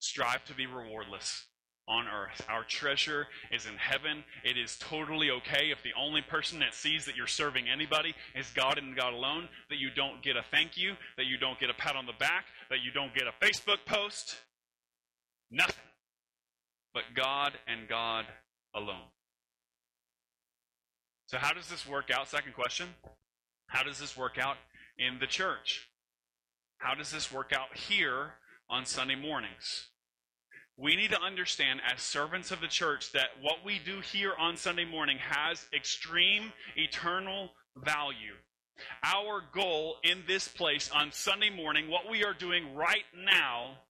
Strive 0.00 0.44
to 0.46 0.54
be 0.54 0.66
rewardless 0.66 1.46
on 1.88 2.06
earth. 2.08 2.44
Our 2.48 2.64
treasure 2.64 3.28
is 3.52 3.66
in 3.66 3.76
heaven. 3.76 4.24
It 4.44 4.58
is 4.58 4.76
totally 4.78 5.30
okay 5.30 5.70
if 5.70 5.82
the 5.82 5.92
only 5.98 6.20
person 6.20 6.58
that 6.58 6.74
sees 6.74 7.04
that 7.04 7.16
you're 7.16 7.28
serving 7.28 7.68
anybody 7.68 8.14
is 8.34 8.50
God 8.54 8.78
and 8.78 8.96
God 8.96 9.14
alone, 9.14 9.48
that 9.70 9.78
you 9.78 9.90
don't 9.94 10.22
get 10.22 10.36
a 10.36 10.42
thank 10.50 10.76
you, 10.76 10.94
that 11.16 11.26
you 11.26 11.38
don't 11.38 11.60
get 11.60 11.70
a 11.70 11.74
pat 11.74 11.94
on 11.94 12.06
the 12.06 12.12
back, 12.18 12.46
that 12.70 12.80
you 12.84 12.90
don't 12.90 13.14
get 13.14 13.24
a 13.28 13.44
Facebook 13.44 13.78
post. 13.86 14.36
Nothing 15.50 15.85
but 16.96 17.14
God 17.14 17.52
and 17.68 17.86
God 17.86 18.24
alone. 18.74 19.10
So, 21.26 21.36
how 21.36 21.52
does 21.52 21.68
this 21.68 21.86
work 21.86 22.10
out? 22.10 22.26
Second 22.26 22.54
question. 22.54 22.88
How 23.66 23.82
does 23.82 23.98
this 23.98 24.16
work 24.16 24.38
out 24.38 24.56
in 24.98 25.18
the 25.18 25.26
church? 25.26 25.90
How 26.78 26.94
does 26.94 27.10
this 27.10 27.30
work 27.30 27.52
out 27.52 27.76
here 27.76 28.36
on 28.70 28.86
Sunday 28.86 29.14
mornings? 29.14 29.88
We 30.78 30.96
need 30.96 31.10
to 31.10 31.20
understand, 31.20 31.80
as 31.86 32.00
servants 32.00 32.50
of 32.50 32.62
the 32.62 32.66
church, 32.66 33.12
that 33.12 33.28
what 33.42 33.62
we 33.62 33.78
do 33.78 34.00
here 34.00 34.32
on 34.38 34.56
Sunday 34.56 34.86
morning 34.86 35.18
has 35.18 35.66
extreme 35.74 36.50
eternal 36.76 37.50
value. 37.76 38.36
Our 39.02 39.42
goal 39.52 39.96
in 40.02 40.22
this 40.26 40.48
place 40.48 40.90
on 40.94 41.12
Sunday 41.12 41.50
morning, 41.50 41.90
what 41.90 42.10
we 42.10 42.24
are 42.24 42.34
doing 42.34 42.74
right 42.74 43.04
now, 43.14 43.80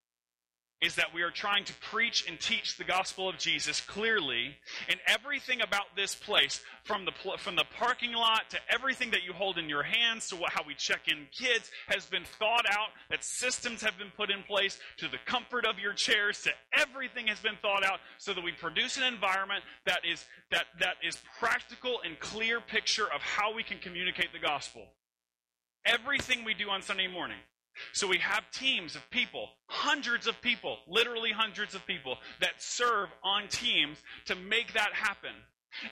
is 0.82 0.96
that 0.96 1.14
we 1.14 1.22
are 1.22 1.30
trying 1.30 1.64
to 1.64 1.72
preach 1.74 2.28
and 2.28 2.38
teach 2.38 2.76
the 2.76 2.84
gospel 2.84 3.28
of 3.28 3.38
Jesus 3.38 3.80
clearly, 3.80 4.56
and 4.88 5.00
everything 5.06 5.62
about 5.62 5.96
this 5.96 6.14
place, 6.14 6.62
from 6.84 7.06
the 7.06 7.12
from 7.38 7.56
the 7.56 7.64
parking 7.78 8.12
lot 8.12 8.50
to 8.50 8.58
everything 8.70 9.10
that 9.10 9.24
you 9.24 9.32
hold 9.32 9.56
in 9.56 9.70
your 9.70 9.82
hands 9.82 10.28
to 10.28 10.36
what, 10.36 10.52
how 10.52 10.62
we 10.66 10.74
check 10.74 11.08
in 11.08 11.26
kids, 11.32 11.70
has 11.88 12.04
been 12.06 12.24
thought 12.38 12.66
out. 12.70 12.88
That 13.08 13.24
systems 13.24 13.82
have 13.82 13.96
been 13.96 14.12
put 14.16 14.30
in 14.30 14.42
place 14.42 14.78
to 14.98 15.08
the 15.08 15.18
comfort 15.24 15.64
of 15.66 15.78
your 15.78 15.94
chairs, 15.94 16.42
to 16.42 16.50
everything 16.78 17.26
has 17.28 17.40
been 17.40 17.56
thought 17.62 17.84
out, 17.84 18.00
so 18.18 18.34
that 18.34 18.44
we 18.44 18.52
produce 18.52 18.98
an 18.98 19.04
environment 19.04 19.64
that 19.86 20.00
is 20.04 20.26
that 20.50 20.66
that 20.80 20.96
is 21.06 21.18
practical 21.38 22.00
and 22.04 22.20
clear 22.20 22.60
picture 22.60 23.06
of 23.14 23.22
how 23.22 23.54
we 23.54 23.62
can 23.62 23.78
communicate 23.78 24.32
the 24.32 24.38
gospel. 24.38 24.82
Everything 25.86 26.44
we 26.44 26.52
do 26.52 26.68
on 26.68 26.82
Sunday 26.82 27.06
morning 27.06 27.38
So 27.92 28.06
we 28.06 28.18
have 28.18 28.50
teams 28.52 28.96
of 28.96 29.08
people, 29.10 29.48
hundreds 29.66 30.26
of 30.26 30.40
people, 30.40 30.78
literally 30.88 31.32
hundreds 31.32 31.74
of 31.74 31.86
people, 31.86 32.16
that 32.40 32.62
serve 32.62 33.08
on 33.22 33.48
teams 33.48 33.98
to 34.26 34.34
make 34.34 34.72
that 34.74 34.92
happen. 34.92 35.32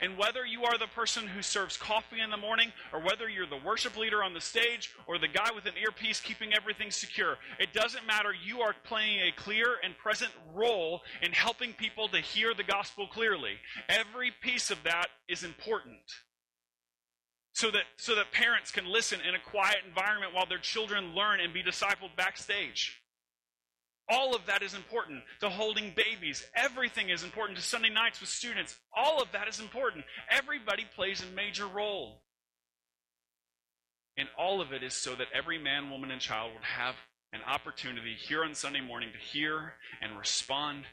And 0.01 0.16
whether 0.16 0.47
you 0.47 0.64
are 0.64 0.79
the 0.79 0.87
person 0.87 1.27
who 1.27 1.42
serves 1.42 1.77
coffee 1.77 2.20
in 2.20 2.31
the 2.31 2.37
morning, 2.37 2.73
or 2.92 3.01
whether 3.01 3.29
you're 3.29 3.47
the 3.47 3.61
worship 3.64 3.97
leader 3.97 4.23
on 4.23 4.33
the 4.33 4.40
stage, 4.40 4.94
or 5.07 5.18
the 5.18 5.29
guy 5.29 5.51
with 5.55 5.66
an 5.66 5.75
earpiece 5.81 6.20
keeping 6.20 6.55
everything 6.55 6.90
secure, 6.90 7.37
it 7.59 7.73
doesn't 7.73 8.07
matter. 8.07 8.31
You 8.33 8.61
are 8.62 8.75
playing 8.85 9.20
a 9.20 9.33
clear 9.40 9.77
and 9.83 9.97
present 9.99 10.33
role 10.55 11.03
in 11.23 11.33
helping 11.33 11.73
people 11.75 12.09
to 12.09 12.18
hear 12.18 12.55
the 12.55 12.64
gospel 12.64 13.07
clearly. 13.07 13.57
Every 13.88 14.33
piece 14.40 14.70
of 14.70 14.79
that 14.85 15.09
is 15.29 15.44
important. 15.44 16.01
So 17.55 17.71
that, 17.71 17.85
so 17.97 18.17
that 18.17 18.33
parents 18.33 18.73
can 18.73 18.85
listen 18.85 19.21
in 19.27 19.37
a 19.37 19.38
quiet 19.38 19.79
environment 19.87 20.35
while 20.35 20.47
their 20.47 20.59
children 20.59 21.14
learn 21.14 21.38
and 21.38 21.55
be 21.55 21.62
discipled 21.62 22.17
backstage. 22.17 23.01
All 24.09 24.35
of 24.35 24.45
that 24.47 24.62
is 24.62 24.75
important 24.75 25.23
to 25.40 25.49
holding 25.49 25.95
babies. 25.97 26.45
Everything 26.55 27.11
is 27.11 27.23
important 27.23 27.57
to 27.59 27.64
Sunday 27.64 27.90
nights 27.90 28.21
with 28.21 28.29
students. 28.29 28.77
All 28.95 29.23
of 29.23 29.31
that 29.33 29.49
is 29.49 29.61
important. 29.61 30.05
Everybody 30.31 30.85
plays 30.95 31.23
a 31.23 31.35
major 31.35 31.67
role. 31.67 32.23
And 34.17 34.29
all 34.37 34.61
of 34.61 34.73
it 34.73 34.83
is 34.83 34.95
so 34.95 35.14
that 35.14 35.29
every 35.33 35.59
man, 35.59 35.90
woman, 35.90 36.11
and 36.11 36.21
child 36.21 36.53
would 36.55 36.64
have 36.64 36.97
an 37.33 37.40
opportunity 37.47 38.14
here 38.14 38.45
on 38.45 38.55
Sunday 38.55 38.81
morning 38.81 39.11
to 39.12 39.19
hear 39.19 39.75
and 40.03 40.19
respond 40.19 40.85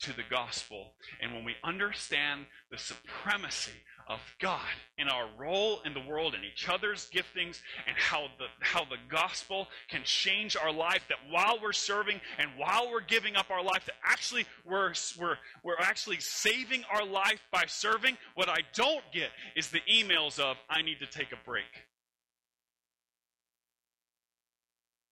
to 0.00 0.12
the 0.14 0.22
gospel. 0.30 0.94
And 1.20 1.34
when 1.34 1.44
we 1.44 1.54
understand 1.62 2.46
the 2.70 2.78
supremacy 2.78 3.72
of 4.08 4.20
God 4.40 4.60
and 4.96 5.08
our 5.08 5.28
role 5.38 5.80
in 5.84 5.92
the 5.92 6.00
world 6.00 6.34
and 6.34 6.42
each 6.44 6.68
other's 6.68 7.10
giftings 7.10 7.60
and 7.86 7.96
how 7.96 8.28
the 8.38 8.46
how 8.60 8.84
the 8.84 8.96
gospel 9.08 9.68
can 9.88 10.02
change 10.04 10.56
our 10.56 10.72
life 10.72 11.04
that 11.08 11.18
while 11.30 11.58
we're 11.62 11.72
serving 11.72 12.20
and 12.38 12.48
while 12.56 12.90
we're 12.90 13.02
giving 13.02 13.36
up 13.36 13.50
our 13.50 13.62
life 13.62 13.84
that 13.84 13.96
actually 14.02 14.46
we're 14.64 14.92
we're 15.20 15.36
we're 15.62 15.78
actually 15.78 16.18
saving 16.20 16.82
our 16.90 17.04
life 17.04 17.40
by 17.52 17.64
serving 17.66 18.16
what 18.34 18.48
I 18.48 18.58
don't 18.74 19.04
get 19.12 19.28
is 19.56 19.68
the 19.68 19.82
emails 19.92 20.38
of 20.38 20.56
I 20.70 20.82
need 20.82 21.00
to 21.00 21.06
take 21.06 21.32
a 21.32 21.44
break. 21.44 21.64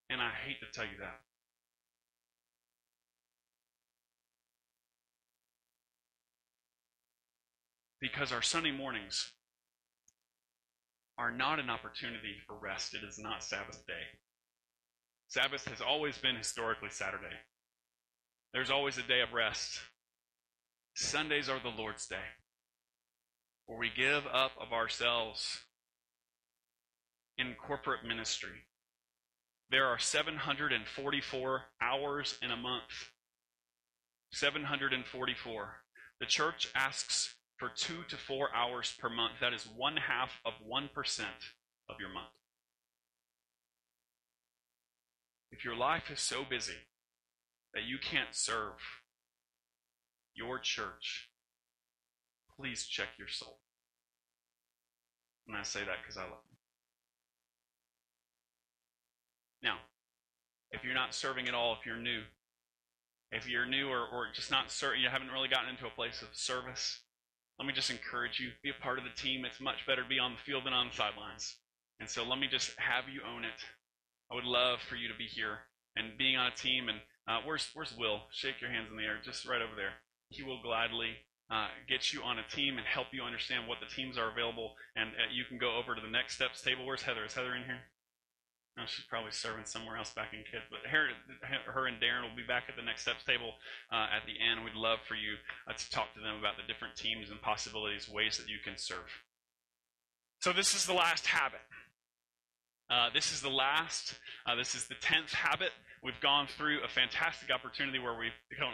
And 0.09 0.21
I 0.21 0.31
hate 0.47 0.61
to 0.61 0.67
tell 0.73 0.85
you 0.85 0.99
that 1.01 1.21
because 8.01 8.33
our 8.33 8.43
Sunday 8.43 8.73
mornings 8.73 9.33
are 11.19 11.31
not 11.31 11.59
an 11.59 11.71
opportunity 11.71 12.37
for 12.47 12.57
rest. 12.57 12.95
It 12.95 13.03
is 13.03 13.19
not 13.19 13.43
Sabbath 13.43 13.87
day. 13.87 14.19
Sabbath 15.29 15.67
has 15.69 15.81
always 15.81 16.19
been 16.19 16.37
historically 16.37 16.91
Saturday. 16.91 17.35
There's 18.53 18.71
always 18.71 18.99
a 18.99 19.03
day 19.03 19.21
of 19.21 19.33
rest. 19.33 19.81
Sundays 20.95 21.49
are 21.49 21.61
the 21.61 21.69
Lord's 21.69 22.07
day, 22.07 22.17
where 23.67 23.79
we 23.79 23.91
give 23.95 24.25
up 24.33 24.53
of 24.61 24.73
ourselves 24.73 25.61
in 27.39 27.55
corporate 27.55 28.05
ministry. 28.05 28.65
There 29.71 29.87
are 29.87 29.99
744 29.99 31.63
hours 31.83 32.39
in 32.41 32.51
a 32.51 32.57
month. 32.57 33.11
744. 34.33 35.75
The 36.21 36.27
church 36.27 36.69
asks 36.75 37.36
for 37.57 37.71
two 37.75 38.03
to 38.09 38.17
four 38.17 38.55
hours 38.55 38.95
per 38.99 39.09
month. 39.09 39.35
That 39.41 39.53
is 39.53 39.67
one 39.67 39.97
half 39.97 40.41
of 40.45 40.53
1% 40.67 40.91
of 41.89 41.97
your 42.01 42.13
month. 42.13 42.27
If 45.51 45.65
your 45.65 45.77
life 45.77 46.11
is 46.11 46.21
so 46.21 46.45
busy 46.49 46.77
that 47.73 47.85
you 47.85 47.99
can't 47.99 48.35
serve 48.35 48.75
your 50.35 50.59
church, 50.59 51.31
please 52.59 52.87
check 52.87 53.09
your 53.19 53.29
soul. 53.29 53.59
And 55.49 55.57
I 55.57 55.63
say 55.63 55.81
that 55.81 55.97
because 56.03 56.17
I 56.19 56.23
love 56.23 56.43
you. 56.51 56.57
Now, 59.63 59.77
if 60.73 60.85
you're 60.85 60.95
not 60.95 61.15
serving 61.15 61.49
at 61.49 61.55
all, 61.55 61.77
if 61.79 61.87
you're 61.87 61.97
new, 61.97 62.23
if 63.33 63.49
you're 63.49 63.67
new 63.67 63.89
or, 63.89 64.07
or 64.07 64.27
just 64.35 64.51
not 64.51 64.71
serving, 64.71 65.01
you 65.01 65.09
haven't 65.09 65.31
really 65.31 65.49
gotten 65.49 65.71
into 65.71 65.87
a 65.87 65.91
place 65.91 66.21
of 66.21 66.29
service, 66.33 67.01
let 67.59 67.67
me 67.67 67.73
just 67.73 67.91
encourage 67.91 68.39
you, 68.39 68.51
be 68.63 68.71
a 68.71 68.83
part 68.83 68.99
of 68.99 69.05
the 69.05 69.23
team. 69.23 69.45
It's 69.45 69.61
much 69.61 69.87
better 69.87 70.03
to 70.03 70.09
be 70.09 70.19
on 70.19 70.33
the 70.33 70.45
field 70.45 70.65
than 70.67 70.73
on 70.73 70.89
the 70.89 70.97
sidelines. 70.97 71.57
And 72.01 72.09
so 72.09 72.25
let 72.25 72.39
me 72.39 72.49
just 72.49 72.77
have 72.77 73.09
you 73.09 73.23
own 73.25 73.45
it. 73.45 73.61
I 74.31 74.35
would 74.35 74.45
love 74.45 74.81
for 74.81 74.97
you 74.97 75.09
to 75.09 75.17
be 75.17 75.25
here 75.25 75.61
and 75.97 76.19
being 76.19 76.37
on 76.37 76.53
a 76.53 76.55
team. 76.55 76.89
And 76.89 76.99
uh, 77.27 77.41
where's 77.45 77.69
where's 77.73 77.97
Will? 77.97 78.21
Shake 78.31 78.61
your 78.61 78.71
hands 78.71 78.89
in 78.91 78.97
the 78.97 79.05
air, 79.05 79.19
just 79.25 79.49
right 79.49 79.63
over 79.63 79.75
there. 79.75 79.95
He 80.29 80.43
will 80.43 80.61
gladly 80.61 81.17
uh, 81.51 81.69
get 81.89 82.13
you 82.13 82.23
on 82.23 82.39
a 82.39 82.55
team 82.55 82.77
and 82.77 82.87
help 82.87 83.09
you 83.13 83.23
understand 83.23 83.67
what 83.67 83.79
the 83.81 83.95
teams 83.95 84.19
are 84.19 84.31
available. 84.31 84.75
And 84.95 85.11
uh, 85.11 85.33
you 85.33 85.45
can 85.49 85.57
go 85.57 85.77
over 85.77 85.95
to 85.95 86.01
the 86.01 86.11
next 86.11 86.35
steps 86.35 86.61
table. 86.61 86.85
Where's 86.85 87.03
Heather? 87.03 87.25
Is 87.25 87.35
Heather 87.35 87.55
in 87.55 87.65
here? 87.65 87.81
She's 88.85 89.07
probably 89.09 89.33
serving 89.33 89.65
somewhere 89.65 89.97
else 89.97 90.13
back 90.13 90.35
in 90.35 90.41
kids. 90.41 90.69
But 90.71 90.85
her, 90.91 91.09
her 91.73 91.87
and 91.87 91.97
Darren 91.97 92.29
will 92.29 92.37
be 92.37 92.47
back 92.47 92.65
at 92.69 92.77
the 92.77 92.83
next 92.83 93.03
steps 93.03 93.25
table 93.25 93.55
uh, 93.91 94.13
at 94.13 94.27
the 94.27 94.37
end. 94.37 94.65
We'd 94.65 94.75
love 94.75 94.99
for 95.09 95.15
you 95.15 95.41
uh, 95.67 95.73
to 95.73 95.91
talk 95.91 96.13
to 96.15 96.21
them 96.21 96.37
about 96.39 96.57
the 96.61 96.67
different 96.71 96.95
teams 96.95 97.31
and 97.31 97.41
possibilities, 97.41 98.09
ways 98.09 98.37
that 98.37 98.49
you 98.49 98.59
can 98.63 98.77
serve. 98.77 99.09
So 100.41 100.53
this 100.53 100.75
is 100.75 100.85
the 100.85 100.93
last 100.93 101.27
habit. 101.27 101.65
Uh, 102.91 103.09
this 103.15 103.33
is 103.33 103.41
the 103.41 103.51
last. 103.51 104.19
Uh, 104.45 104.55
this 104.55 104.75
is 104.75 104.87
the 104.87 104.95
tenth 105.01 105.33
habit 105.33 105.73
We've 106.07 106.21
gone 106.21 106.47
through 106.47 106.85
a 106.85 106.89
fantastic 106.89 107.51
opportunity 107.51 107.99
where 107.99 108.17
we've 108.17 108.31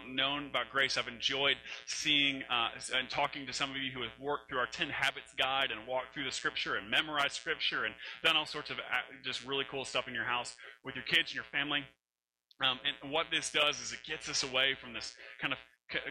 known 0.07 0.49
about 0.51 0.69
grace. 0.71 0.99
I've 0.99 1.09
enjoyed 1.09 1.57
seeing 1.87 2.43
uh, 2.51 2.69
and 2.95 3.09
talking 3.09 3.47
to 3.47 3.55
some 3.55 3.71
of 3.71 3.79
you 3.79 3.91
who 3.91 4.03
have 4.03 4.13
worked 4.21 4.51
through 4.51 4.59
our 4.59 4.67
10 4.67 4.91
Habits 4.91 5.33
Guide 5.39 5.71
and 5.71 5.89
walked 5.89 6.13
through 6.13 6.25
the 6.25 6.31
scripture 6.31 6.75
and 6.75 6.91
memorized 6.91 7.33
scripture 7.33 7.87
and 7.87 7.95
done 8.23 8.37
all 8.37 8.45
sorts 8.45 8.69
of 8.69 8.77
uh, 8.77 8.83
just 9.25 9.47
really 9.47 9.65
cool 9.71 9.87
stuff 9.87 10.09
in 10.09 10.15
your 10.15 10.27
house 10.27 10.55
with 10.85 10.95
your 10.95 11.05
kids 11.05 11.31
and 11.31 11.35
your 11.37 11.49
family. 11.51 11.87
Um, 12.63 12.79
and 13.03 13.11
what 13.11 13.29
this 13.33 13.51
does 13.51 13.81
is 13.81 13.95
it 13.95 14.01
gets 14.07 14.29
us 14.29 14.43
away 14.43 14.77
from 14.79 14.93
this 14.93 15.15
kind 15.41 15.55
of 15.55 15.59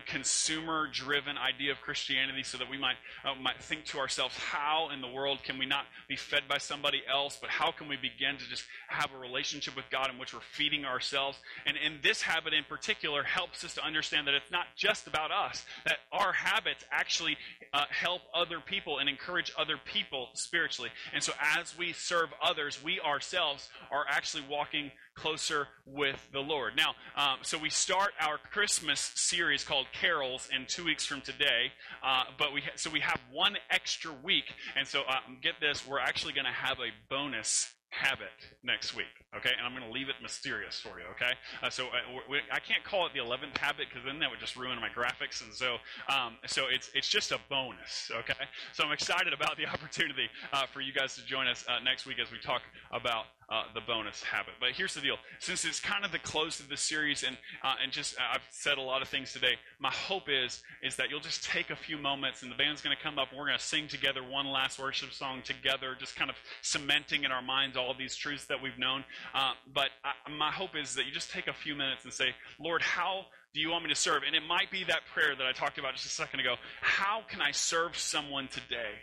consumer 0.05 0.87
driven 0.91 1.37
idea 1.37 1.71
of 1.71 1.81
Christianity 1.81 2.43
so 2.43 2.57
that 2.57 2.69
we 2.69 2.77
might, 2.77 2.97
uh, 3.25 3.35
might 3.35 3.61
think 3.61 3.85
to 3.85 3.99
ourselves, 3.99 4.35
how 4.37 4.89
in 4.93 5.01
the 5.01 5.07
world 5.07 5.39
can 5.43 5.57
we 5.57 5.65
not 5.65 5.85
be 6.07 6.15
fed 6.15 6.43
by 6.47 6.57
somebody 6.57 7.01
else, 7.11 7.37
but 7.39 7.49
how 7.49 7.71
can 7.71 7.87
we 7.87 7.97
begin 7.97 8.37
to 8.37 8.47
just 8.49 8.63
have 8.87 9.11
a 9.13 9.17
relationship 9.17 9.75
with 9.75 9.85
God 9.91 10.09
in 10.09 10.17
which 10.17 10.33
we're 10.33 10.39
feeding 10.39 10.85
ourselves? 10.85 11.37
And, 11.65 11.77
and 11.83 12.01
this 12.03 12.21
habit 12.21 12.53
in 12.53 12.63
particular 12.63 13.23
helps 13.23 13.63
us 13.63 13.73
to 13.75 13.85
understand 13.85 14.27
that 14.27 14.35
it's 14.35 14.51
not 14.51 14.67
just 14.75 15.07
about 15.07 15.31
us, 15.31 15.65
that 15.85 15.97
our 16.11 16.33
habits 16.33 16.85
actually 16.91 17.37
uh, 17.73 17.85
help 17.89 18.21
other 18.33 18.59
people 18.59 18.99
and 18.99 19.09
encourage 19.09 19.51
other 19.57 19.77
people 19.83 20.29
spiritually. 20.33 20.89
And 21.13 21.23
so 21.23 21.33
as 21.57 21.77
we 21.77 21.93
serve 21.93 22.29
others, 22.41 22.83
we 22.83 22.99
ourselves 22.99 23.69
are 23.91 24.05
actually 24.07 24.43
walking 24.49 24.91
closer 25.21 25.67
with 25.85 26.19
the 26.33 26.39
Lord. 26.39 26.73
Now, 26.75 26.95
um, 27.15 27.39
so 27.43 27.57
we 27.57 27.69
start 27.69 28.11
our 28.19 28.39
Christmas 28.39 29.11
series 29.15 29.63
called 29.63 29.85
Carols 29.93 30.49
in 30.53 30.65
two 30.67 30.83
weeks 30.83 31.05
from 31.05 31.21
today, 31.21 31.71
uh, 32.03 32.23
but 32.39 32.51
we 32.53 32.61
ha- 32.61 32.71
so 32.75 32.89
we 32.89 33.01
have 33.01 33.19
one 33.31 33.55
extra 33.69 34.11
week, 34.23 34.45
and 34.75 34.87
so 34.87 35.01
uh, 35.07 35.19
get 35.41 35.53
this, 35.61 35.87
we're 35.87 35.99
actually 35.99 36.33
going 36.33 36.45
to 36.45 36.51
have 36.51 36.79
a 36.79 36.89
bonus 37.07 37.71
habit 37.91 38.29
next 38.63 38.95
week. 38.95 39.05
Okay, 39.37 39.51
and 39.55 39.65
I'm 39.65 39.73
going 39.73 39.85
to 39.87 39.93
leave 39.93 40.09
it 40.09 40.15
mysterious 40.21 40.79
for 40.79 40.99
you. 40.99 41.05
Okay, 41.11 41.33
uh, 41.61 41.69
so 41.69 41.85
uh, 41.87 42.19
we, 42.29 42.39
I 42.51 42.59
can't 42.59 42.83
call 42.83 43.05
it 43.05 43.13
the 43.13 43.19
11th 43.19 43.57
habit 43.57 43.87
because 43.89 44.03
then 44.05 44.19
that 44.19 44.29
would 44.29 44.39
just 44.39 44.55
ruin 44.55 44.79
my 44.79 44.89
graphics, 44.89 45.43
and 45.43 45.53
so 45.53 45.77
um, 46.09 46.37
so 46.47 46.65
it's 46.69 46.89
it's 46.95 47.07
just 47.07 47.31
a 47.31 47.39
bonus. 47.49 48.11
Okay, 48.11 48.43
so 48.73 48.83
I'm 48.83 48.91
excited 48.91 49.33
about 49.33 49.55
the 49.55 49.67
opportunity 49.73 50.29
uh, 50.51 50.65
for 50.65 50.81
you 50.81 50.91
guys 50.91 51.15
to 51.15 51.25
join 51.25 51.47
us 51.47 51.63
uh, 51.69 51.79
next 51.83 52.05
week 52.05 52.17
as 52.19 52.31
we 52.31 52.39
talk 52.39 52.61
about 52.91 53.25
uh, 53.51 53.63
the 53.73 53.81
bonus 53.81 54.23
habit. 54.23 54.53
But 54.59 54.71
here's 54.71 54.93
the 54.93 55.01
deal: 55.01 55.17
since 55.39 55.65
it's 55.65 55.79
kind 55.79 56.05
of 56.05 56.11
the 56.11 56.19
close 56.19 56.59
of 56.59 56.69
the 56.69 56.77
series, 56.77 57.23
and 57.23 57.37
uh, 57.63 57.75
and 57.83 57.91
just 57.91 58.17
uh, 58.17 58.35
I've 58.35 58.47
said 58.49 58.77
a 58.77 58.81
lot 58.81 59.01
of 59.01 59.09
things 59.09 59.33
today. 59.33 59.55
My 59.79 59.91
hope 59.91 60.29
is 60.29 60.63
is 60.81 60.95
that 60.95 61.09
you'll 61.09 61.19
just 61.19 61.43
take 61.43 61.69
a 61.69 61.75
few 61.75 61.97
moments, 61.97 62.43
and 62.43 62.51
the 62.51 62.55
band's 62.55 62.81
going 62.81 62.95
to 62.95 63.03
come 63.03 63.19
up, 63.19 63.29
and 63.29 63.37
we're 63.37 63.47
going 63.47 63.59
to 63.59 63.63
sing 63.63 63.87
together 63.87 64.23
one 64.23 64.47
last 64.47 64.79
worship 64.79 65.11
song 65.11 65.41
together, 65.43 65.95
just 65.99 66.15
kind 66.15 66.29
of 66.29 66.37
cementing 66.61 67.25
in 67.25 67.31
our 67.31 67.41
minds 67.41 67.75
all 67.75 67.93
these 67.93 68.15
truths 68.15 68.45
that 68.45 68.61
we've 68.61 68.79
known. 68.79 69.03
Uh, 69.35 69.51
but 69.73 69.89
I, 70.05 70.31
my 70.31 70.51
hope 70.51 70.71
is 70.81 70.95
that 70.95 71.05
you 71.05 71.11
just 71.11 71.31
take 71.31 71.47
a 71.47 71.53
few 71.53 71.75
minutes 71.75 72.05
and 72.05 72.13
say, 72.13 72.33
Lord, 72.57 72.81
how 72.81 73.25
do 73.53 73.59
you 73.59 73.69
want 73.69 73.83
me 73.83 73.89
to 73.89 73.95
serve? 73.95 74.23
And 74.25 74.33
it 74.33 74.43
might 74.47 74.71
be 74.71 74.85
that 74.85 75.01
prayer 75.13 75.35
that 75.35 75.45
I 75.45 75.51
talked 75.51 75.77
about 75.77 75.93
just 75.93 76.05
a 76.05 76.09
second 76.09 76.39
ago. 76.39 76.55
How 76.79 77.21
can 77.27 77.41
I 77.41 77.51
serve 77.51 77.97
someone 77.97 78.47
today? 78.47 78.95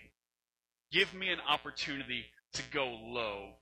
Give 0.91 1.13
me 1.13 1.29
an 1.29 1.41
opportunity 1.47 2.25
to 2.55 2.63
go 2.73 2.87
low 2.87 3.57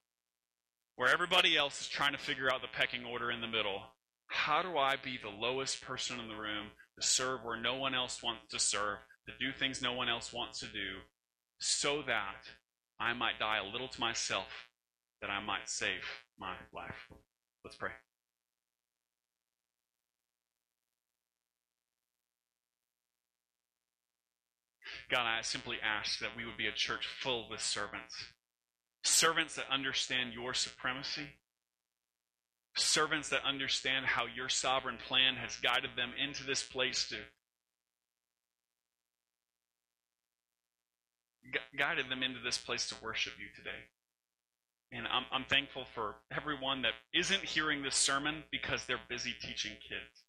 where 0.97 1.13
everybody 1.13 1.57
else 1.57 1.83
is 1.83 1.89
trying 1.89 2.13
to 2.13 2.19
figure 2.19 2.51
out 2.51 2.63
the 2.63 2.69
pecking 2.69 3.05
order 3.05 3.31
in 3.31 3.43
the 3.43 3.47
middle. 3.47 3.83
How 4.29 4.63
do 4.63 4.77
I 4.77 4.97
be 4.97 5.19
the 5.23 5.29
lowest 5.29 5.83
person 5.83 6.19
in 6.19 6.29
the 6.29 6.35
room 6.35 6.69
to 6.99 7.07
serve 7.07 7.45
where 7.45 7.61
no 7.61 7.77
one 7.77 7.95
else 7.95 8.23
wants 8.23 8.51
to 8.51 8.59
serve, 8.59 8.99
to 9.29 9.33
do 9.39 9.53
things 9.53 9.81
no 9.81 9.93
one 9.93 10.09
else 10.09 10.33
wants 10.33 10.59
to 10.61 10.67
do, 10.67 11.01
so 11.59 12.03
that 12.07 12.49
I 12.99 13.13
might 13.13 13.39
die 13.39 13.59
a 13.59 13.71
little 13.71 13.89
to 13.89 14.01
myself, 14.01 14.49
that 15.21 15.31
I 15.31 15.41
might 15.41 15.69
save 15.69 16.03
my 16.39 16.55
life? 16.73 17.13
Let's 17.63 17.77
pray. 17.77 17.91
God, 25.11 25.27
I 25.27 25.43
simply 25.43 25.77
ask 25.85 26.19
that 26.21 26.37
we 26.37 26.45
would 26.45 26.57
be 26.57 26.67
a 26.67 26.73
church 26.73 27.07
full 27.07 27.49
with 27.49 27.61
servants. 27.61 28.17
Servants 29.07 29.55
that 29.55 29.67
understand 29.71 30.35
your 30.35 30.53
supremacy. 30.53 31.29
Servants 32.77 33.29
that 33.29 33.45
understand 33.45 34.05
how 34.05 34.27
your 34.27 34.49
sovereign 34.49 34.99
plan 35.07 35.37
has 35.37 35.57
guided 35.63 35.91
them 35.97 36.11
into 36.21 36.45
this 36.45 36.65
place 36.65 37.09
to 37.09 37.17
guided 41.79 42.11
them 42.11 42.25
into 42.25 42.41
this 42.41 42.59
place 42.59 42.89
to 42.89 42.97
worship 43.01 43.35
you 43.39 43.47
today. 43.55 43.79
And 44.91 45.07
I'm, 45.07 45.25
I'm 45.31 45.45
thankful 45.45 45.85
for 45.95 46.17
everyone 46.37 46.83
that 46.83 46.95
isn't 47.15 47.45
hearing 47.45 47.83
this 47.83 47.95
sermon 47.95 48.43
because 48.51 48.87
they're 48.87 48.99
busy 49.09 49.35
teaching 49.41 49.73
kids. 49.89 50.25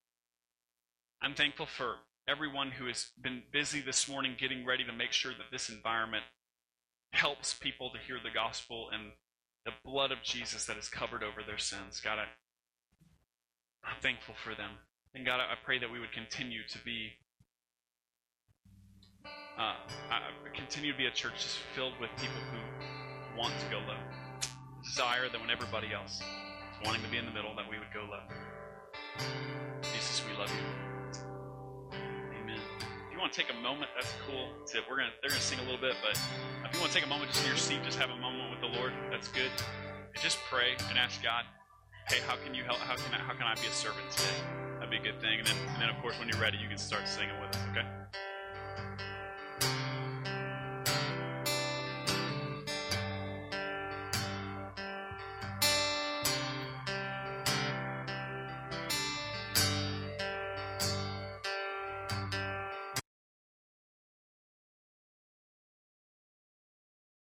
I'm 1.20 1.34
thankful 1.34 1.66
for 1.66 1.96
everyone 2.30 2.70
who 2.70 2.86
has 2.86 3.08
been 3.20 3.42
busy 3.52 3.82
this 3.82 4.08
morning 4.08 4.36
getting 4.40 4.64
ready 4.64 4.84
to 4.84 4.94
make 4.94 5.14
sure 5.14 5.32
that 5.32 5.52
this 5.52 5.70
environment 5.70 6.26
helps 7.12 7.54
people 7.54 7.90
to 7.92 7.98
hear 8.00 8.18
the 8.22 8.34
gospel 8.34 8.90
and 8.92 9.12
the 9.66 9.72
blood 9.84 10.12
of 10.12 10.24
Jesus 10.24 10.66
that 10.66 10.76
has 10.76 10.88
covered 10.88 11.24
over 11.24 11.42
their 11.46 11.58
sins. 11.58 12.00
God, 12.04 12.20
I, 12.20 12.26
I'm 13.84 14.02
thankful 14.02 14.36
for 14.44 14.56
them. 14.56 14.72
And 15.14 15.26
God, 15.26 15.40
I 15.40 15.56
pray 15.64 15.80
that 15.80 15.92
we 15.92 16.00
would 16.00 16.12
continue 16.12 16.62
to 16.70 16.78
be, 16.86 17.12
uh, 19.58 19.74
continue 20.56 20.92
to 20.92 20.98
be 20.98 21.08
a 21.08 21.12
church 21.12 21.34
just 21.36 21.58
filled 21.76 21.94
with 22.00 22.10
people 22.18 22.42
who 22.52 23.38
want 23.38 23.54
to 23.60 23.66
go 23.70 23.80
low. 23.80 23.98
Desire 24.84 25.30
that 25.30 25.42
when 25.42 25.50
everybody 25.50 25.88
else 25.94 26.16
is 26.16 26.86
wanting 26.86 27.02
to 27.02 27.10
be 27.10 27.18
in 27.18 27.26
the 27.26 27.32
middle, 27.32 27.56
that 27.56 27.70
we 27.70 27.78
would 27.78 27.92
go 27.94 28.08
low. 28.10 28.24
Jesus, 29.82 30.24
we 30.30 30.38
love 30.38 30.50
you 30.50 30.87
you 33.18 33.22
want 33.22 33.34
to 33.34 33.42
take 33.42 33.50
a 33.50 33.60
moment, 33.66 33.90
that's 33.96 34.14
cool. 34.30 34.46
That's 34.60 34.76
it. 34.76 34.84
We're 34.88 34.98
gonna 34.98 35.10
they're 35.22 35.34
gonna 35.34 35.42
sing 35.42 35.58
a 35.58 35.64
little 35.64 35.82
bit, 35.82 35.98
but 36.06 36.14
if 36.14 36.70
you 36.70 36.80
want 36.80 36.94
to 36.94 36.98
take 37.02 37.06
a 37.06 37.10
moment 37.10 37.32
just 37.32 37.42
in 37.42 37.50
your 37.50 37.58
seat, 37.58 37.82
just 37.84 37.98
have 37.98 38.12
a 38.12 38.16
moment 38.16 38.54
with 38.54 38.62
the 38.62 38.70
Lord, 38.78 38.94
that's 39.10 39.28
good. 39.30 39.50
And 40.14 40.22
just 40.22 40.38
pray 40.46 40.78
and 40.90 41.00
ask 41.00 41.24
God, 41.24 41.44
hey, 42.10 42.22
how 42.28 42.38
can 42.46 42.54
you 42.54 42.64
help? 42.64 42.78
How 42.78 42.96
can 42.96 43.10
I, 43.16 43.18
how 43.18 43.34
can 43.34 43.50
I 43.50 43.56
be 43.56 43.66
a 43.66 43.74
servant 43.74 44.06
today? 44.12 44.38
That'd 44.78 44.92
be 44.92 44.98
a 44.98 45.02
good 45.02 45.20
thing. 45.20 45.40
And 45.40 45.48
then, 45.48 45.58
and 45.74 45.82
then 45.82 45.90
of 45.90 45.98
course, 45.98 46.14
when 46.20 46.30
you're 46.30 46.38
ready, 46.38 46.62
you 46.62 46.70
can 46.70 46.78
start 46.78 47.08
singing 47.08 47.34
with 47.42 47.50
us. 47.58 47.62
Okay. 47.74 47.88